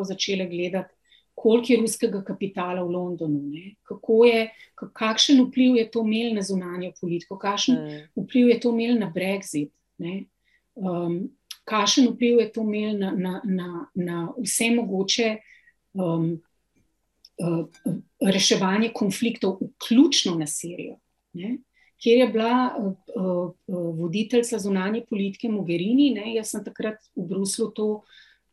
začele 0.05 0.47
gledati, 0.51 0.95
koliko 1.35 1.73
je 1.73 1.81
ruskega 1.81 2.23
kapitala 2.25 2.83
v 2.83 2.91
Londonu, 2.91 3.41
je, 4.27 4.49
kakšen 4.93 5.41
vpliv 5.47 5.77
je 5.77 5.87
to 5.91 6.03
imel 6.05 6.35
na 6.35 6.43
zunanjo 6.43 6.93
politiko, 7.01 7.39
kakšen 7.39 7.79
mm. 7.79 8.25
vpliv 8.25 8.49
je 8.49 8.59
to 8.61 8.73
imel 8.75 8.99
na 8.99 9.13
Brexit. 9.15 9.71
Um, 10.75 11.31
Kakšen 11.65 12.09
vpliv 12.11 12.41
je 12.41 12.49
to 12.53 12.65
imel 12.67 12.97
na, 12.99 13.13
na, 13.15 13.41
na, 13.45 13.87
na 13.95 14.23
vse 14.43 14.73
mogoče 14.75 15.29
um, 15.95 16.33
uh, 17.39 17.93
reševanje 18.19 18.91
konfliktov, 18.95 19.61
vključno 19.61 20.35
na 20.35 20.47
Sirijo? 20.47 20.99
Ne? 21.33 21.59
Kjer 22.03 22.19
je 22.19 22.27
bila 22.35 22.75
uh, 22.79 22.93
uh, 23.15 23.53
voditeljica 23.99 24.59
zunanje 24.59 25.05
politike 25.11 25.49
Mogherini. 25.49 26.11
Ne, 26.17 26.35
jaz 26.35 26.51
sem 26.55 26.65
takrat 26.65 26.99
v 27.15 27.27
Bruslu 27.31 27.71
to 27.77 27.89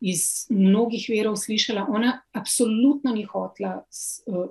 iz 0.00 0.46
mnogih 0.48 1.04
verov 1.12 1.36
slišala, 1.36 1.84
ona 1.92 2.14
absolutno 2.32 3.12
ni 3.12 3.26
hotela, 3.28 3.82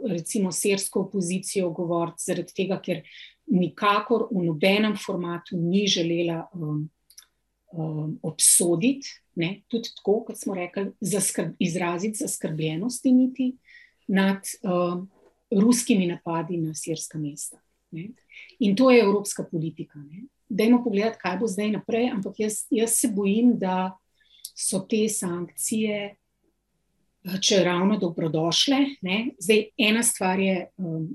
recimo, 0.06 0.52
srsko 0.52 1.08
opozicijo 1.08 1.72
govoriti, 1.74 2.24
zaradi 2.28 2.54
tega, 2.54 2.78
ker 2.86 3.02
nikakor 3.50 4.28
v 4.30 4.44
nobenem 4.46 4.94
formatu 4.98 5.58
ni 5.58 5.88
želela 5.90 6.44
um, 6.54 6.84
um, 7.74 8.20
obsoditi, 8.22 9.10
ne, 9.42 9.64
tudi 9.68 9.90
tako, 9.96 10.20
kot 10.28 10.38
smo 10.38 10.54
rekli, 10.54 10.92
zaskrb, 11.02 11.56
izraziti 11.60 12.22
zaskrbljenosti 12.22 13.12
niti 13.12 13.50
nad 14.08 14.46
um, 14.62 15.08
ruskimi 15.50 16.08
napadi 16.08 16.58
na 16.62 16.76
srska 16.78 17.18
mesta. 17.18 17.58
Ne. 17.92 18.10
In 18.60 18.76
to 18.76 18.92
je 18.92 19.02
evropska 19.02 19.44
politika. 19.52 20.00
Ne. 20.00 20.28
Dajmo 20.50 20.84
pogledati, 20.84 21.20
kaj 21.22 21.38
bo 21.38 21.48
zdaj 21.48 21.72
naprej, 21.72 22.10
ampak 22.14 22.40
jaz, 22.40 22.64
jaz 22.74 22.98
se 22.98 23.12
bojim, 23.16 23.54
da 23.60 23.98
so 24.56 24.80
te 24.90 25.06
sankcije, 25.10 26.00
eh, 26.10 27.40
če 27.42 27.64
ravno 27.64 27.98
dobrodošle. 27.98 28.80
Ne? 29.02 29.20
Zdaj, 29.40 29.64
ena 29.78 30.04
stvar 30.04 30.40
je, 30.40 30.68
um, 30.78 31.10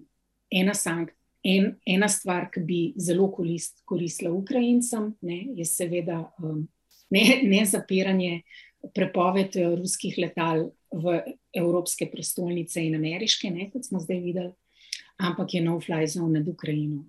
ena, 0.50 0.74
sank, 0.74 1.12
en, 1.44 1.74
ena 1.86 2.08
stvar, 2.08 2.48
ki 2.50 2.60
bi 2.64 2.80
zelo 2.96 3.28
korist, 3.32 3.82
koristila 3.84 4.32
Ukrajincem, 4.32 5.12
ne? 5.20 5.42
je 5.58 5.66
seveda 5.68 6.22
um, 6.42 6.64
ne, 7.10 7.24
ne 7.42 7.64
zapiranje, 7.66 8.42
prepoved 8.94 9.56
eh, 9.56 9.70
ruskih 9.76 10.16
letal 10.18 10.70
v 10.92 11.20
evropske 11.56 12.06
prestolnice 12.10 12.82
in 12.84 12.96
ameriške, 12.98 13.50
ne? 13.50 13.70
kot 13.72 13.86
smo 13.86 14.00
zdaj 14.02 14.20
videli, 14.20 14.52
ampak 15.16 15.54
je 15.54 15.60
no-fly 15.62 16.06
zone 16.06 16.38
nad 16.38 16.48
Ukrajino. 16.48 17.04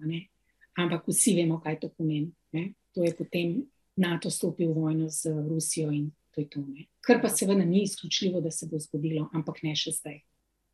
Ampak 0.77 1.07
vsi 1.07 1.35
vemo, 1.35 1.59
kaj 1.63 1.79
to 1.79 1.89
pomeni. 1.89 2.31
Ne? 2.51 2.73
To 2.95 3.03
je 3.03 3.13
potem 3.15 3.63
NATO 3.95 4.29
stopil 4.29 4.71
v 4.71 4.79
vojno 4.79 5.09
z 5.09 5.31
Rusijo 5.49 5.91
in 5.91 6.11
to 6.35 6.41
je 6.41 6.49
to. 6.49 6.59
Ne. 6.59 6.87
Kar 7.01 7.21
pa 7.21 7.29
seveda 7.29 7.65
ni 7.65 7.83
izključljivo, 7.83 8.41
da 8.41 8.51
se 8.51 8.67
bo 8.71 8.79
zgodilo, 8.79 9.29
ampak 9.33 9.63
ne 9.63 9.75
še 9.75 9.95
zdaj. 9.95 10.19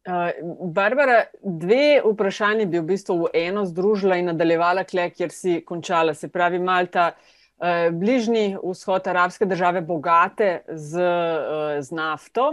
Uh, 0.01 0.33
Barbara, 0.73 1.27
dve 1.45 2.01
vprašanje 2.01 2.65
bi 2.65 2.79
v 2.79 2.87
bistvu 2.89 3.19
v 3.21 3.29
eno 3.43 3.67
združila 3.69 4.17
in 4.17 4.31
nadaljevala, 4.31 4.81
kle, 4.89 5.11
kjer 5.13 5.29
si 5.29 5.59
končala. 5.61 6.15
Se 6.17 6.31
pravi, 6.33 6.57
Malta, 6.57 7.11
uh, 7.13 7.93
bližnji 7.93 8.55
vzhod 8.63 9.05
arabske 9.13 9.45
države, 9.45 9.83
bogate 9.85 10.63
z, 10.65 10.97
uh, 10.97 11.77
z 11.77 11.93
nafto. 11.93 12.49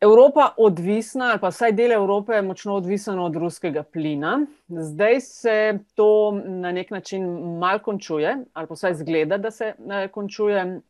Evropa 0.00 0.54
odvisna, 0.56 1.30
ali 1.30 1.40
pa 1.40 1.50
vsaj 1.52 1.74
del 1.76 1.92
Evrope 1.92 2.32
je 2.32 2.42
močno 2.42 2.74
odvisen 2.80 3.18
od 3.20 3.34
ruskega 3.36 3.82
plina. 3.82 4.46
Zdaj 4.68 5.20
se 5.20 5.56
to 5.94 6.40
na 6.44 6.72
nek 6.72 6.90
način 6.90 7.26
mal 7.58 7.82
končuje, 7.84 8.36
ali 8.52 8.68
pa 8.68 8.74
vsaj 8.74 8.94
zgleda, 9.02 9.36
da 9.36 9.50
se 9.50 9.74
uh, 9.78 10.06
končuje. 10.12 10.80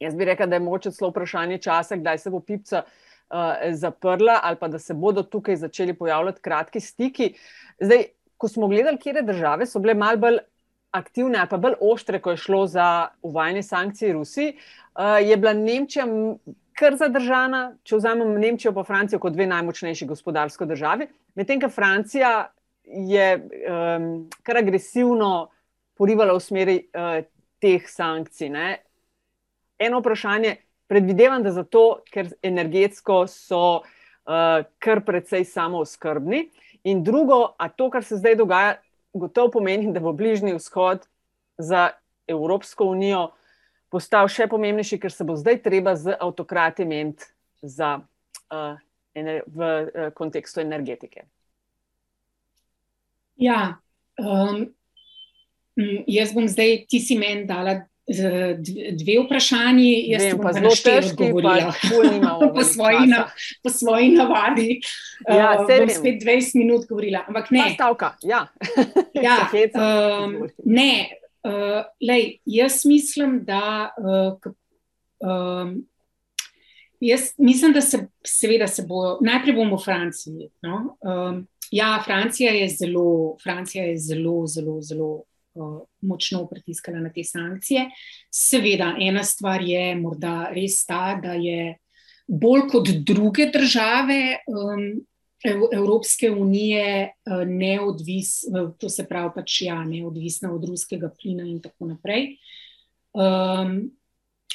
Jaz 0.00 0.14
bi 0.14 0.24
rekel, 0.24 0.50
da 0.50 0.56
je 0.56 0.66
mogoče 0.66 0.90
celo 0.90 1.10
vprašanje 1.10 1.58
časa, 1.58 1.96
kdaj 1.96 2.18
se 2.18 2.30
bo 2.30 2.40
pipica 2.40 2.82
uh, 2.82 3.38
zaprla, 3.72 4.40
ali 4.42 4.56
pa 4.56 4.68
da 4.68 4.78
se 4.78 4.94
bodo 4.94 5.22
tukaj 5.22 5.56
začeli 5.56 5.94
pojavljati 5.94 6.42
kratki 6.42 6.80
stiki. 6.80 7.34
Zdaj, 7.80 8.04
ko 8.36 8.48
smo 8.48 8.68
gledali, 8.68 8.98
kje 8.98 9.22
države 9.22 9.66
so 9.66 9.78
bile 9.78 9.94
malce 9.94 10.18
bolj 10.18 10.38
aktivne 10.90 11.38
ali 11.38 11.48
pa 11.48 11.56
bolj 11.56 11.74
oštre, 11.80 12.18
ko 12.18 12.30
je 12.30 12.36
šlo 12.36 12.66
za 12.66 13.08
uvajanje 13.22 13.62
sankcij 13.62 14.12
Rusiji, 14.12 14.56
uh, 14.98 15.28
je 15.28 15.36
bila 15.36 15.52
Nemčija. 15.52 16.06
Kar 16.78 16.94
zadržana, 16.94 17.72
če 17.82 17.98
vzamemo 17.98 18.38
Nemčijo 18.38 18.72
in 18.76 18.84
Francijo 18.86 19.18
kot 19.18 19.34
dve 19.34 19.46
najmočnejši 19.50 20.06
gospodarski 20.06 20.66
državi, 20.66 21.08
medtem 21.34 21.60
ko 21.60 21.68
Francija 21.68 22.52
je 22.84 23.32
um, 23.36 24.28
kar 24.46 24.60
agresivno 24.62 25.48
porivala 25.98 26.36
v 26.36 26.40
smeri 26.40 26.76
uh, 26.94 27.24
teh 27.58 27.88
sankcij. 27.90 28.48
Ne 28.54 28.68
eno 29.78 30.00
vprašanje, 30.00 30.56
predvidevam, 30.86 31.42
da 31.42 31.52
zato, 31.52 32.02
ker 32.10 32.32
energetsko 32.42 33.26
so 33.30 33.62
uh, 33.78 34.64
kar 34.78 35.02
precej 35.06 35.44
samooskrbni. 35.44 36.48
In 36.88 37.02
drugo, 37.04 37.54
a 37.58 37.68
to, 37.68 37.90
kar 37.90 38.04
se 38.04 38.16
zdaj 38.16 38.38
dogaja, 38.38 38.76
gotovo 39.14 39.58
pomeni, 39.58 39.92
da 39.92 40.00
bo 40.00 40.12
bližnji 40.12 40.54
vzhod 40.58 41.06
za 41.58 41.90
Evropsko 42.28 42.84
unijo 42.84 43.30
postal 43.92 44.28
še 44.28 44.48
pomembnejši, 44.50 45.00
ker 45.00 45.12
se 45.12 45.24
bo 45.24 45.36
zdaj 45.38 45.62
treba 45.64 45.96
z 45.96 46.16
avtokrati 46.18 46.86
meniti 46.88 47.28
uh, 47.64 48.78
v 49.46 49.58
uh, 49.58 50.08
kontekstu 50.16 50.60
energetike. 50.60 51.26
Ja, 53.38 53.78
um, 54.18 54.66
jaz 56.10 56.34
bom 56.34 56.48
zdaj, 56.50 56.84
ti 56.90 56.98
si 57.00 57.14
meni 57.18 57.46
dala 57.46 57.84
dve 58.08 59.18
vprašanji, 59.24 60.08
jaz 60.08 60.22
Vem, 60.22 60.38
pa 60.40 60.52
zelo 60.56 60.70
težko 60.72 61.26
odgovorila. 61.28 61.74
po, 62.56 62.64
svoji 62.64 63.06
na, 63.06 63.28
po 63.62 63.70
svoji 63.70 64.08
navadi. 64.16 64.80
Ja, 65.28 65.58
uh, 65.60 65.68
bom 65.68 65.92
spet 65.92 66.22
20 66.24 66.56
minut 66.56 66.88
govorila. 66.88 67.26
Ampak 67.28 67.50
ne. 67.52 67.68
Stavka, 67.74 68.14
ja. 68.24 68.46
ja 69.12 69.36
um, 69.76 70.48
ne, 70.64 71.20
uh, 71.48 71.84
lej, 72.08 72.38
jaz 72.44 72.84
mislim, 72.84 73.44
da. 73.44 73.94
Uh, 73.98 74.52
um, 75.20 75.78
Jaz 77.00 77.20
mislim, 77.38 77.72
da 77.72 77.80
se, 77.80 77.98
seveda, 78.26 78.66
se 78.66 78.82
bo, 78.82 79.20
najprej 79.22 79.54
bomo 79.54 79.76
v 79.78 79.84
Franciji. 79.84 80.48
No? 80.66 80.96
Um, 80.98 81.44
ja, 81.70 82.02
Francija 82.04 82.50
je 82.52 82.68
zelo, 82.68 83.36
Francija 83.42 83.84
je 83.84 83.98
zelo, 83.98 84.46
zelo, 84.46 84.80
zelo 84.82 85.12
močno 86.00 86.46
pritiskala 86.46 87.00
na 87.00 87.12
te 87.12 87.24
sankcije. 87.24 87.90
Seveda, 88.30 88.94
ena 89.00 89.24
stvar 89.24 89.62
je 89.62 89.94
morda 89.96 90.50
res 90.54 90.84
ta, 90.86 91.18
da 91.22 91.32
je 91.32 91.76
bolj 92.26 92.66
kot 92.70 92.88
druge 92.88 93.48
države 93.52 94.38
um, 94.46 94.90
Evropske 95.44 96.30
unije 96.30 97.12
uh, 97.26 97.46
neodvisna, 97.46 98.72
to 98.78 98.88
se 98.88 99.04
pravi, 99.06 99.30
pač 99.34 99.60
ja, 99.62 99.84
neodvisna 99.84 100.50
od 100.54 100.64
ruskega 100.64 101.12
plina 101.14 101.46
in 101.46 101.60
tako 101.62 101.92
naprej. 101.92 102.36
Um, 103.14 103.90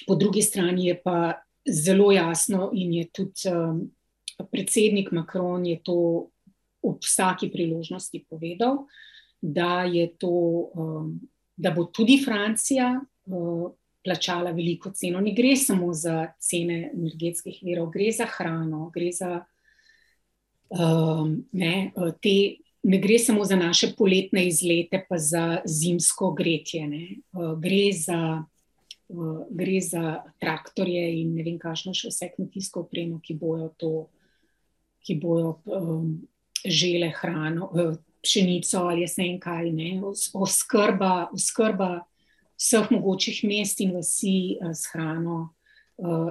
po 0.08 0.16
drugi 0.16 0.42
strani 0.42 0.88
je 0.88 1.02
pa 1.04 1.34
zelo 1.64 2.12
jasno 2.12 2.72
in 2.74 2.94
je 2.94 3.10
tudi 3.10 3.48
um, 3.52 3.80
predsednik 4.52 5.12
Macron 5.12 5.66
je 5.66 5.80
to 5.84 6.30
ob 6.84 7.00
vsaki 7.00 7.48
priložnosti 7.52 8.26
povedal, 8.30 8.84
da, 9.42 9.86
to, 10.20 10.30
um, 10.76 11.20
da 11.56 11.72
bo 11.72 11.86
tudi 11.86 12.20
Francija 12.26 13.00
uh, 13.00 13.72
plačala 14.04 14.52
veliko 14.52 14.92
ceno. 14.92 15.22
Ne 15.24 15.32
gre 15.32 15.56
samo 15.56 15.94
za 15.94 16.34
cene 16.40 16.92
energetskih 16.94 17.62
virov, 17.64 17.90
gre 17.92 18.12
za 18.12 18.28
hrano, 18.28 18.90
gre 18.94 19.12
za 19.12 19.46
um, 20.80 21.46
ne, 21.52 21.92
uh, 21.96 22.12
te. 22.22 22.60
Ne 22.84 22.98
gre 23.00 23.16
samo 23.16 23.46
za 23.48 23.56
naše 23.56 23.94
poletne 23.96 24.42
izlete, 24.44 25.06
pa 25.10 25.16
za 25.18 25.62
zimsko 25.66 26.34
gretje. 26.36 26.84
Uh, 27.32 27.54
gre, 27.56 27.94
za, 27.96 28.44
uh, 29.08 29.38
gre 29.50 29.80
za 29.82 30.18
traktorje 30.40 31.06
in 31.22 31.32
ne 31.32 31.46
vem, 31.48 31.56
kakšno 31.62 31.94
še 31.96 32.12
vse 32.12 32.28
kmetijsko 32.34 32.84
opremo, 32.84 33.22
ki 33.24 33.38
bojo 33.40 33.70
to, 33.80 33.94
ki 35.08 35.16
bojo 35.16 35.54
um, 35.64 36.10
žele 36.66 37.14
hrano, 37.22 37.72
uh, 37.72 37.96
pšenico 38.20 38.84
ali 38.92 39.08
jaz 39.08 39.16
ne 39.22 39.30
vem 39.30 39.40
kaj, 39.40 39.72
ne, 39.72 39.90
oskrba, 40.36 41.30
oskrba 41.32 42.04
vseh 42.60 42.92
mogočih 42.92 43.46
mest 43.48 43.80
in 43.80 43.96
vasi 43.96 44.58
uh, 44.60 44.76
s 44.76 44.92
hrano. 44.92 45.54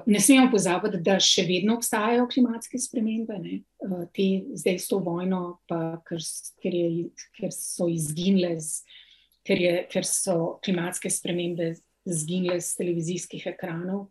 Ne 0.07 0.21
smemo 0.21 0.49
pozabiti, 0.51 0.99
da 1.07 1.19
še 1.23 1.45
vedno 1.47 1.77
obstajajo 1.79 2.27
klimatske 2.33 2.81
spremembe, 2.83 3.37
uh, 3.87 4.03
te 4.15 4.27
zdaj 4.59 4.81
s 4.83 4.91
to 4.91 4.99
vojno, 5.05 5.43
pa, 5.71 6.01
ker, 6.09 6.21
ker, 6.63 6.75
je, 6.75 7.05
ker 7.39 7.55
so 7.55 7.87
izginile, 7.89 8.57
ker, 9.47 9.63
je, 9.63 9.77
ker 9.93 10.09
so 10.09 10.57
klimatske 10.67 11.13
spremembe 11.15 11.73
izginile 12.09 12.59
z 12.59 12.75
televizijskih 12.81 13.47
ekranov 13.55 14.09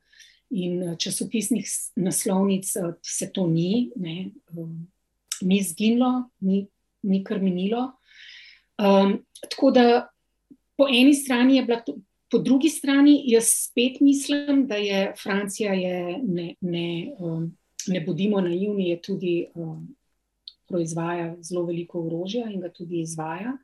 in 0.55 0.95
časopisnih 0.99 1.67
naslovnic, 1.99 2.71
uh, 2.79 2.95
se 3.03 3.27
to 3.35 3.43
ni, 3.51 3.91
ne, 3.99 4.31
ni 5.43 5.59
izginilo, 5.59 6.13
ni 6.39 6.63
ni 7.03 7.23
kar 7.23 7.41
minilo. 7.41 7.91
Um, 8.77 9.25
tako 9.49 9.71
da 9.71 10.07
po 10.77 10.87
eni 10.87 11.13
strani 11.13 11.55
je 11.55 11.65
bila 11.65 11.81
to. 11.81 11.97
Po 12.32 12.38
drugi 12.38 12.70
strani, 12.70 13.24
jaz 13.26 13.46
spet 13.46 14.00
mislim, 14.00 14.67
da 14.67 14.76
je 14.76 15.13
Francija, 15.24 15.74
je, 15.74 16.20
ne, 16.24 16.56
ne, 16.62 17.15
um, 17.20 17.58
ne 17.88 18.02
bodimo 18.02 18.41
naivni, 18.41 18.89
je 18.89 19.02
tudi 19.02 19.46
um, 19.54 19.96
proizvaja 20.67 21.36
zelo 21.41 21.65
veliko 21.65 22.06
orožja 22.06 22.48
in 22.50 22.62
ga 22.62 22.72
tudi 22.72 23.02
izvaja, 23.02 23.58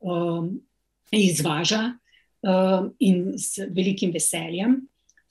um, 0.00 0.60
izvaža 1.10 1.82
um, 2.42 2.90
in 2.98 3.32
z 3.36 3.70
velikim 3.70 4.12
veseljem. 4.12 4.82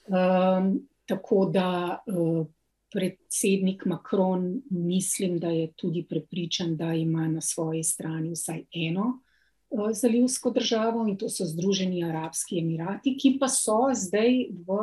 Um, 0.08 0.88
tako 1.06 1.46
da 1.54 2.00
uh, 2.08 2.48
predsednik 2.94 3.86
Macron, 3.86 4.62
mislim, 4.70 5.40
da 5.40 5.48
je 5.48 5.72
tudi 5.74 6.06
prepričan, 6.10 6.78
da 6.78 6.94
ima 6.94 7.28
na 7.28 7.42
svoji 7.42 7.84
strani 7.84 8.32
vsaj 8.32 8.64
eno 8.72 9.23
zalivsko 9.94 10.50
državo 10.50 11.08
in 11.08 11.18
to 11.18 11.30
so 11.30 11.46
Združeni 11.46 12.04
Arabski 12.06 12.60
Emirati, 12.60 13.18
ki 13.18 13.38
pa 13.40 13.48
so 13.50 13.90
zdaj 13.94 14.48
v 14.68 14.80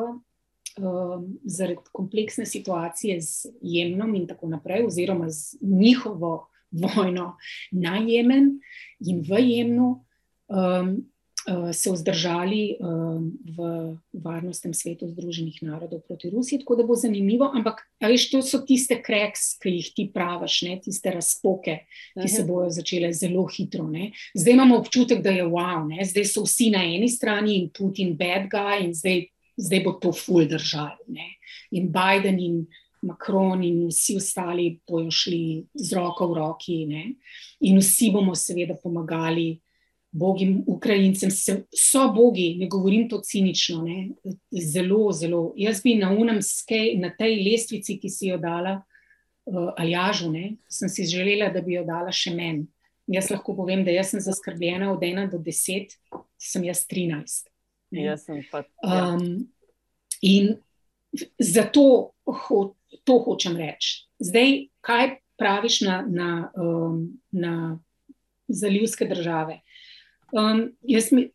um, 0.79 1.27
zaradi 1.45 1.93
kompleksne 1.93 2.47
situacije 2.47 3.21
z 3.21 3.53
Jemnom 3.63 4.15
in 4.15 4.27
tako 4.27 4.49
naprej, 4.49 4.87
oziroma 4.87 5.31
z 5.31 5.59
njihovo 5.61 6.49
vojno 6.71 7.37
na 7.71 7.97
Jemen 7.97 8.61
in 9.01 9.23
v 9.29 9.41
Jemnu, 9.41 10.05
um, 10.49 11.10
se 11.73 11.93
vzdržali 11.93 12.77
um, 12.81 13.33
v 13.57 13.59
varnostnem 14.13 14.75
svetu 14.75 15.09
Združenih 15.09 15.63
narodov 15.63 16.05
proti 16.09 16.31
Rusiji. 16.31 16.59
Tako 16.59 16.77
da 16.77 16.85
bo 16.85 16.95
zanimivo, 16.95 17.49
ampak 17.55 17.81
veš, 18.01 18.29
to 18.31 18.43
so 18.45 18.61
tiste 18.61 19.01
kreks, 19.03 19.57
ki 19.63 19.73
jih 19.79 19.89
ti 19.97 20.05
praviš, 20.15 20.63
ne? 20.69 20.77
tiste 20.85 21.11
razpoke, 21.11 21.87
ki 22.21 22.29
se 22.29 22.45
bodo 22.45 22.69
začele 22.71 23.13
zelo 23.17 23.47
hitro. 23.49 23.89
Ne? 23.89 24.13
Zdaj 24.35 24.53
imamo 24.53 24.79
občutek, 24.79 25.23
da 25.25 25.33
je 25.33 25.47
wow, 25.49 25.87
ne? 25.89 26.05
zdaj 26.05 26.29
so 26.29 26.45
vsi 26.45 26.71
na 26.77 26.85
eni 26.85 27.09
strani 27.09 27.57
in 27.63 27.71
Putin 27.73 28.13
bad 28.17 28.51
guy 28.53 28.85
in 28.85 28.95
zdaj, 28.95 29.25
zdaj 29.57 29.85
bo 29.85 29.97
to 29.97 30.13
full 30.13 30.45
držal. 30.45 30.93
In 31.71 31.89
Biden 31.89 32.39
in 32.39 32.67
Macron 33.03 33.65
in 33.65 33.89
vsi 33.89 34.19
ostali 34.21 34.75
bojo 34.89 35.11
šli 35.11 35.65
z 35.75 35.97
roko 35.97 36.29
v 36.29 36.37
roki 36.37 36.85
ne? 36.87 37.05
in 37.65 37.81
vsi 37.81 38.11
bomo 38.13 38.35
seveda 38.37 38.77
pomagali 38.77 39.55
bogim, 40.13 40.65
Ukrajincem, 40.67 41.31
se, 41.31 41.65
so 41.75 42.09
bogi, 42.13 42.57
ne 42.59 42.67
govorim 42.69 43.09
to 43.09 43.21
cinično, 43.25 43.83
ne? 43.83 44.09
zelo, 44.51 45.13
zelo. 45.13 45.53
Jaz 45.57 45.83
bi 45.83 45.95
na 45.95 46.11
unem 46.11 46.43
skej, 46.43 46.97
na 46.99 47.13
tej 47.15 47.39
lestvici, 47.45 47.99
ki 48.01 48.11
si 48.11 48.31
jo 48.31 48.39
dala 48.39 48.81
uh, 48.81 49.71
Aljažu, 49.79 50.31
ne? 50.33 50.57
sem 50.69 50.89
si 50.89 51.07
želela, 51.07 51.51
da 51.55 51.63
bi 51.63 51.79
jo 51.79 51.85
dala 51.87 52.13
še 52.13 52.35
meni. 52.35 52.67
Jaz 53.11 53.31
lahko 53.31 53.55
povem, 53.59 53.85
da 53.87 53.95
sem 54.07 54.23
zaskrbljena 54.23 54.93
od 54.93 55.03
1 55.03 55.31
do 55.33 55.39
10, 55.43 55.97
sem 56.39 56.67
jaz 56.67 56.85
13. 56.91 57.49
Jaz 57.91 58.27
sem 58.27 58.45
pa. 58.51 58.63
Ja. 58.83 59.15
Um, 59.15 59.49
in 60.23 60.55
zato 61.39 62.13
ho, 62.23 62.61
to 63.05 63.19
hočem 63.25 63.57
reči. 63.59 64.05
Zdaj, 64.23 64.53
kaj 64.87 65.17
praviš 65.41 65.81
na, 65.87 66.03
na, 66.07 66.31
um, 66.55 67.19
na 67.33 67.81
zalivske 68.47 69.09
države? 69.11 69.59
Um, 70.33 70.69
mi, 71.13 71.31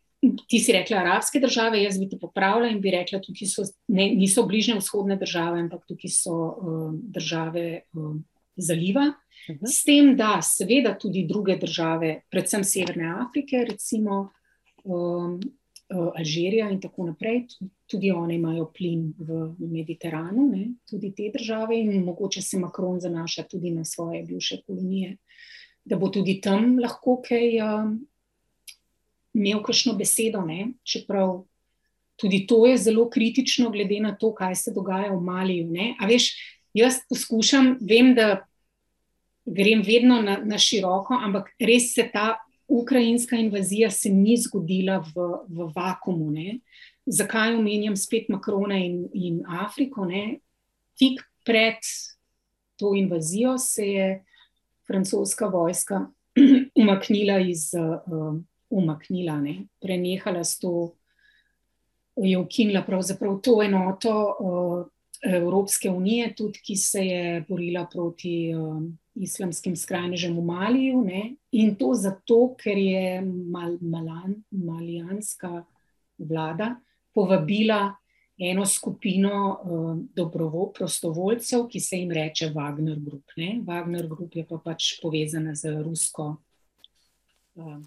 ti 0.48 0.58
si 0.58 0.72
rekla 0.72 0.96
arabske 0.96 1.40
države, 1.40 1.82
jaz 1.82 1.98
bi 1.98 2.08
te 2.08 2.18
popravila 2.20 2.68
in 2.70 2.80
bi 2.80 2.90
rekla, 2.94 3.20
tukaj 3.22 3.48
so, 3.50 3.66
ne, 3.88 4.08
niso 4.16 4.46
bližnje 4.46 4.78
vzhodne 4.80 5.16
države, 5.20 5.60
ampak 5.60 5.84
tukaj 5.88 6.12
so 6.12 6.36
um, 6.36 6.98
države 7.02 7.82
um, 7.92 8.24
zaliva. 8.56 9.06
Uh 9.10 9.54
mhm. 9.54 9.58
-huh. 9.64 9.70
S 9.72 9.84
tem, 9.84 10.16
da 10.16 10.42
seveda 10.42 10.98
tudi 10.98 11.26
druge 11.28 11.56
države, 11.56 12.20
predvsem 12.30 12.64
Severne 12.64 13.14
Afrike, 13.26 13.66
recimo 13.70 14.30
um, 14.84 15.40
uh, 15.94 16.10
Alžirija 16.14 16.70
in 16.70 16.80
tako 16.80 17.06
naprej, 17.06 17.46
tudi 17.86 18.10
one 18.10 18.34
imajo 18.34 18.72
plin 18.78 19.14
v 19.18 19.54
Mediteranu, 19.58 20.48
ne, 20.52 20.68
tudi 20.90 21.14
te 21.14 21.30
države 21.38 21.78
in 21.80 22.04
mogoče 22.04 22.42
se 22.42 22.58
Macron 22.58 23.00
zanaša 23.00 23.42
tudi 23.42 23.70
na 23.70 23.84
svoje 23.84 24.22
bivše 24.22 24.62
kolonije, 24.66 25.16
da 25.84 25.96
bo 25.96 26.08
tudi 26.08 26.40
tam 26.40 26.78
lahko 26.78 27.22
kaj. 27.28 27.60
Um, 27.60 28.06
imel 29.36 29.60
kakšno 29.62 29.94
besedo, 29.98 30.40
ne? 30.40 30.72
čeprav 30.84 31.44
tudi 32.16 32.46
to 32.48 32.64
je 32.66 32.78
zelo 32.80 33.10
kritično, 33.10 33.70
glede 33.70 34.00
na 34.00 34.14
to, 34.16 34.32
kaj 34.34 34.54
se 34.56 34.72
dogaja 34.72 35.12
v 35.12 35.20
Maliju. 35.20 35.68
Ne? 35.70 35.92
A 36.00 36.08
veš, 36.08 36.32
jaz 36.74 37.02
poskušam, 37.08 37.76
vem, 37.80 38.14
da 38.16 38.46
grem 39.44 39.82
vedno 39.86 40.22
na, 40.24 40.38
na 40.44 40.58
široko, 40.58 41.18
ampak 41.22 41.52
res 41.60 41.92
se 41.94 42.08
ta 42.12 42.38
ukrajinska 42.68 43.36
invazija 43.36 43.90
se 43.90 44.10
ni 44.10 44.34
zgodila 44.40 44.98
v, 44.98 45.28
v 45.48 45.68
vakumu. 45.76 46.30
Ne? 46.32 46.58
Zakaj 47.06 47.54
omenjam 47.54 47.96
spet 47.96 48.32
Makrona 48.32 48.80
in, 48.82 49.04
in 49.14 49.44
Afriko? 49.46 50.08
Ne? 50.08 50.40
Tik 50.98 51.20
pred 51.46 51.84
to 52.80 52.96
invazijo 52.96 53.58
se 53.58 53.86
je 53.86 54.08
francoska 54.88 55.46
vojska 55.46 56.06
umaknila 56.80 57.38
iz. 57.44 57.70
Uh, 57.76 58.40
umaknila, 58.70 59.40
ne? 59.40 59.66
prenehala 59.80 60.44
s 60.44 60.58
to, 60.58 60.92
je 62.16 62.38
ukinila 62.38 62.82
pravzaprav 62.82 63.40
to 63.40 63.62
enoto 63.62 64.36
uh, 64.40 64.86
Evropske 65.22 65.90
unije, 65.90 66.34
tudi 66.34 66.60
ki 66.64 66.76
se 66.76 67.04
je 67.06 67.44
borila 67.48 67.86
proti 67.92 68.54
uh, 68.54 68.82
islamskim 69.14 69.76
skrajnežem 69.76 70.36
v 70.36 70.44
Maliju. 70.44 71.02
Ne? 71.04 71.34
In 71.52 71.74
to 71.76 71.94
zato, 71.94 72.54
ker 72.60 72.78
je 72.78 73.20
mal, 73.24 73.78
malan, 73.80 74.42
malijanska 74.50 75.64
vlada 76.18 76.76
povabila 77.14 77.94
eno 78.38 78.66
skupino 78.66 79.36
uh, 79.62 79.96
dobrovo, 80.14 80.70
prostovoljcev, 80.72 81.66
ki 81.68 81.80
se 81.80 81.96
jim 81.96 82.12
reče 82.12 82.50
Wagner 82.54 82.98
Group. 83.00 83.32
Ne? 83.36 83.60
Wagner 83.64 84.08
Group 84.08 84.36
je 84.36 84.44
pa 84.48 84.60
pač 84.64 84.98
povezana 85.02 85.54
z 85.54 85.78
rusko. 85.82 86.36
Uh, 87.54 87.80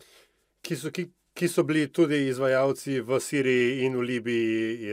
ki 0.70 0.78
so, 0.78 0.92
ki, 0.94 1.08
ki 1.34 1.48
so 1.50 1.64
bili 1.66 1.88
tudi 1.94 2.20
izvajalci 2.28 3.00
v 3.02 3.18
Siriji 3.24 3.86
in 3.88 3.96
v 3.98 4.06
Libiji, 4.06 4.92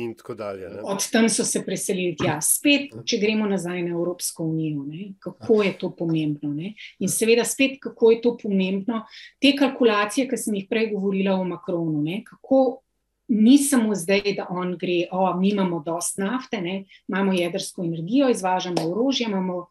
in 0.00 0.14
tako 0.16 0.34
dalje. 0.38 0.70
Ne? 0.72 0.80
Od 0.88 1.04
tam 1.12 1.28
so 1.28 1.44
se 1.44 1.62
preselili 1.66 2.16
tja. 2.16 2.38
Spet, 2.44 2.94
če 3.04 3.20
gremo 3.20 3.48
nazaj 3.50 3.82
na 3.84 3.92
Evropsko 3.92 4.46
unijo, 4.48 4.86
ne? 4.88 5.12
kako 5.20 5.62
je 5.66 5.74
to 5.78 5.92
pomembno. 5.98 6.54
Ne? 6.54 6.72
In 7.04 7.12
seveda, 7.12 7.44
spet, 7.44 7.76
kako 7.82 8.14
je 8.14 8.20
to 8.24 8.36
pomembno. 8.40 9.04
Te 9.42 9.52
kalkulacije, 9.58 10.28
ki 10.30 10.40
sem 10.40 10.60
jih 10.62 10.68
prej 10.70 10.92
govorila 10.94 11.36
o 11.36 11.48
Makronu, 11.48 12.02
ne? 12.02 12.22
kako. 12.26 12.82
Ni 13.28 13.58
samo 13.60 13.92
zdaj, 13.92 14.22
da 14.38 14.46
on 14.48 14.70
gre, 14.80 15.02
o, 15.12 15.26
mi 15.36 15.50
imamo 15.50 15.82
dost 15.84 16.16
nafte, 16.16 16.62
ne? 16.64 16.86
imamo 17.12 17.34
jedrsko 17.36 17.84
energijo, 17.84 18.30
izvažamo 18.32 18.86
orožje, 18.88 19.26
imamo, 19.28 19.66